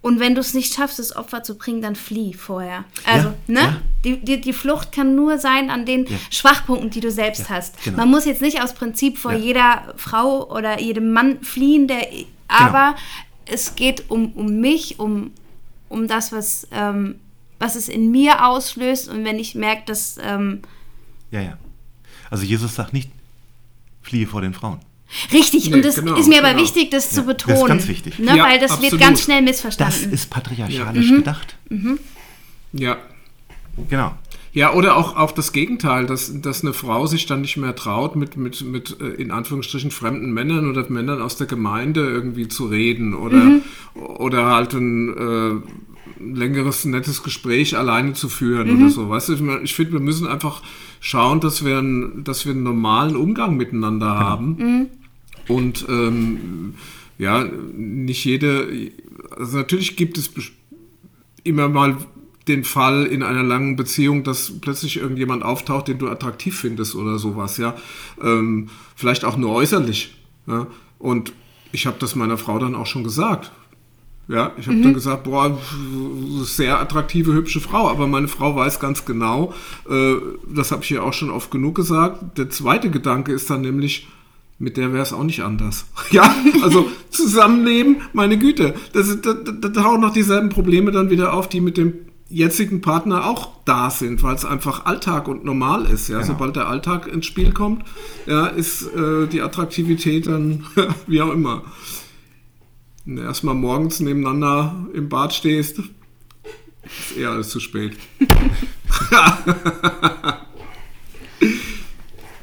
[0.00, 2.84] und wenn du es nicht schaffst, das Opfer zu bringen, dann flieh vorher.
[3.04, 3.60] Also, Ja, ne?
[3.60, 3.80] ja.
[4.04, 6.16] Die, die, die Flucht kann nur sein an den Ja.
[6.30, 7.80] Schwachpunkten, die du selbst hast.
[7.84, 7.98] genau.
[7.98, 9.38] Man muss jetzt nicht aus Prinzip vor Ja.
[9.38, 12.08] jeder Frau oder jedem Mann fliehen, der,
[12.48, 12.96] aber
[13.46, 15.30] es geht um, um mich, um,
[15.92, 17.16] um das, was, ähm,
[17.58, 19.08] was es in mir auslöst.
[19.08, 20.18] Und wenn ich merke, dass.
[20.22, 20.60] Ähm,
[21.30, 21.58] Ja, ja.
[22.30, 23.10] Also Jesus sagt nicht,
[24.02, 24.80] fliehe vor den Frauen.
[25.32, 26.62] richtig, Nee, und das genau, ist mir aber genau.
[26.62, 27.68] wichtig, das zu Ja, das ist betonen.
[27.68, 28.18] ganz wichtig.
[28.18, 29.00] Ne, Ja, weil das wird absolut.
[29.00, 30.12] ganz schnell Das missverstanden.
[30.12, 31.16] ist patriarchalisch Mhm.
[31.16, 31.56] gedacht.
[32.72, 32.96] Ja.
[33.90, 34.14] Genau.
[34.54, 38.16] Ja, oder auch, auch das Gegenteil, dass, dass eine Frau sich dann nicht mehr traut,
[38.16, 42.66] mit, mit, mit äh, in Anführungsstrichen fremden Männern oder Männern aus der Gemeinde irgendwie zu
[42.66, 43.60] reden oder,
[43.94, 45.54] oder halt ein äh,
[46.22, 49.08] längeres, nettes Gespräch alleine zu führen oder so.
[49.08, 50.62] Weißt du, ich, mein, ich finde, wir müssen einfach
[51.00, 54.88] schauen, dass wir, einen, dass wir einen normalen Umgang miteinander haben.
[55.48, 56.74] Und ähm,
[57.18, 58.90] ja, nicht jede,
[59.36, 60.30] also natürlich gibt es
[61.42, 61.96] immer mal
[62.48, 67.18] den Fall in einer langen Beziehung, dass plötzlich irgendjemand auftaucht, den du attraktiv findest oder
[67.18, 67.76] sowas, ja.
[68.22, 70.16] Ähm, vielleicht auch nur äußerlich.
[70.46, 70.66] Ja?
[70.98, 71.32] Und
[71.72, 73.52] ich habe das meiner Frau dann auch schon gesagt.
[74.28, 75.58] Ja, ich habe dann gesagt, boah,
[76.42, 79.52] sehr attraktive, hübsche Frau, aber meine Frau weiß ganz genau,
[79.90, 80.14] äh,
[80.48, 82.38] das habe ich ihr auch schon oft genug gesagt.
[82.38, 84.06] Der zweite Gedanke ist dann nämlich,
[84.60, 85.86] mit der wäre es auch nicht anders.
[86.12, 91.34] Ja, also zusammenleben, meine Güte, das, da, da, da tauchen noch dieselben Probleme dann wieder
[91.34, 91.94] auf, die mit dem
[92.32, 96.08] jetzigen Partner auch da sind, weil es einfach Alltag und normal ist.
[96.08, 96.16] Ja?
[96.16, 96.28] Genau.
[96.28, 97.84] Sobald der Alltag ins Spiel kommt,
[98.26, 100.64] ja, ist äh, die Attraktivität dann
[101.06, 101.62] wie auch immer.
[103.04, 107.96] Wenn du erstmal morgens nebeneinander im Bad stehst, ist eher alles zu spät.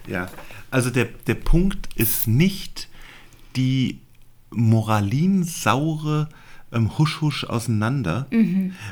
[0.10, 0.28] Ja,
[0.72, 2.88] also der, der Punkt ist nicht
[3.56, 4.00] die
[4.50, 6.30] moralinsaure
[6.72, 8.28] ähm, Husch-Husch auseinander,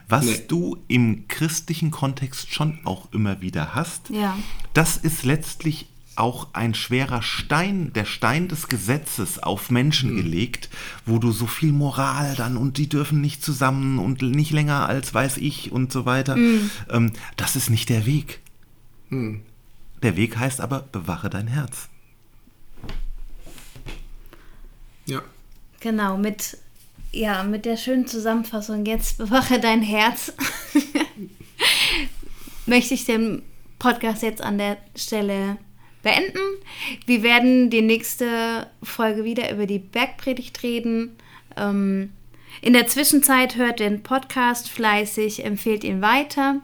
[0.08, 0.42] was Nee.
[0.48, 4.10] du im christlichen Kontext schon auch immer wieder hast.
[4.10, 4.38] Ja.
[4.74, 10.68] Das ist letztlich auch ein schwerer Stein, der Stein des Gesetzes auf Menschen gelegt,
[11.06, 15.14] wo du so viel Moral dann und die dürfen nicht zusammen und nicht länger als
[15.14, 16.36] weiß ich und so weiter.
[16.90, 18.40] Ähm, das ist nicht der Weg.
[19.12, 21.88] Der Weg heißt aber, bewache dein Herz.
[25.06, 25.22] Ja.
[25.80, 26.58] Genau, mit,
[27.12, 30.34] ja, mit der schönen Zusammenfassung, jetzt bewache dein Herz,
[32.66, 33.44] möchte ich den
[33.80, 35.58] Podcast jetzt an der Stelle
[36.04, 36.40] beenden.
[37.06, 41.18] Wir werden die nächste Folge wieder über die Bergpredigt reden.
[41.56, 42.14] Ähm,
[42.62, 46.62] in der Zwischenzeit hört den Podcast fleißig, empfehlt ihn weiter.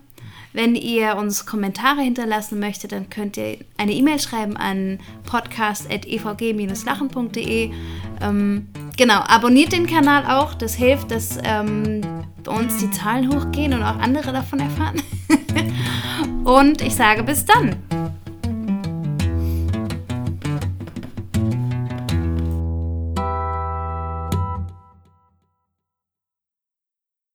[0.54, 7.72] Wenn ihr uns Kommentare hinterlassen möchtet, dann könnt ihr eine E-Mail schreiben an podcast.evg-lachen.de.
[8.22, 10.54] Ähm, genau, abonniert den Kanal auch.
[10.54, 12.02] Das hilft, dass ähm,
[12.44, 15.02] bei uns die Zahlen hochgehen und auch andere davon erfahren.
[16.44, 17.78] und ich sage bis dann.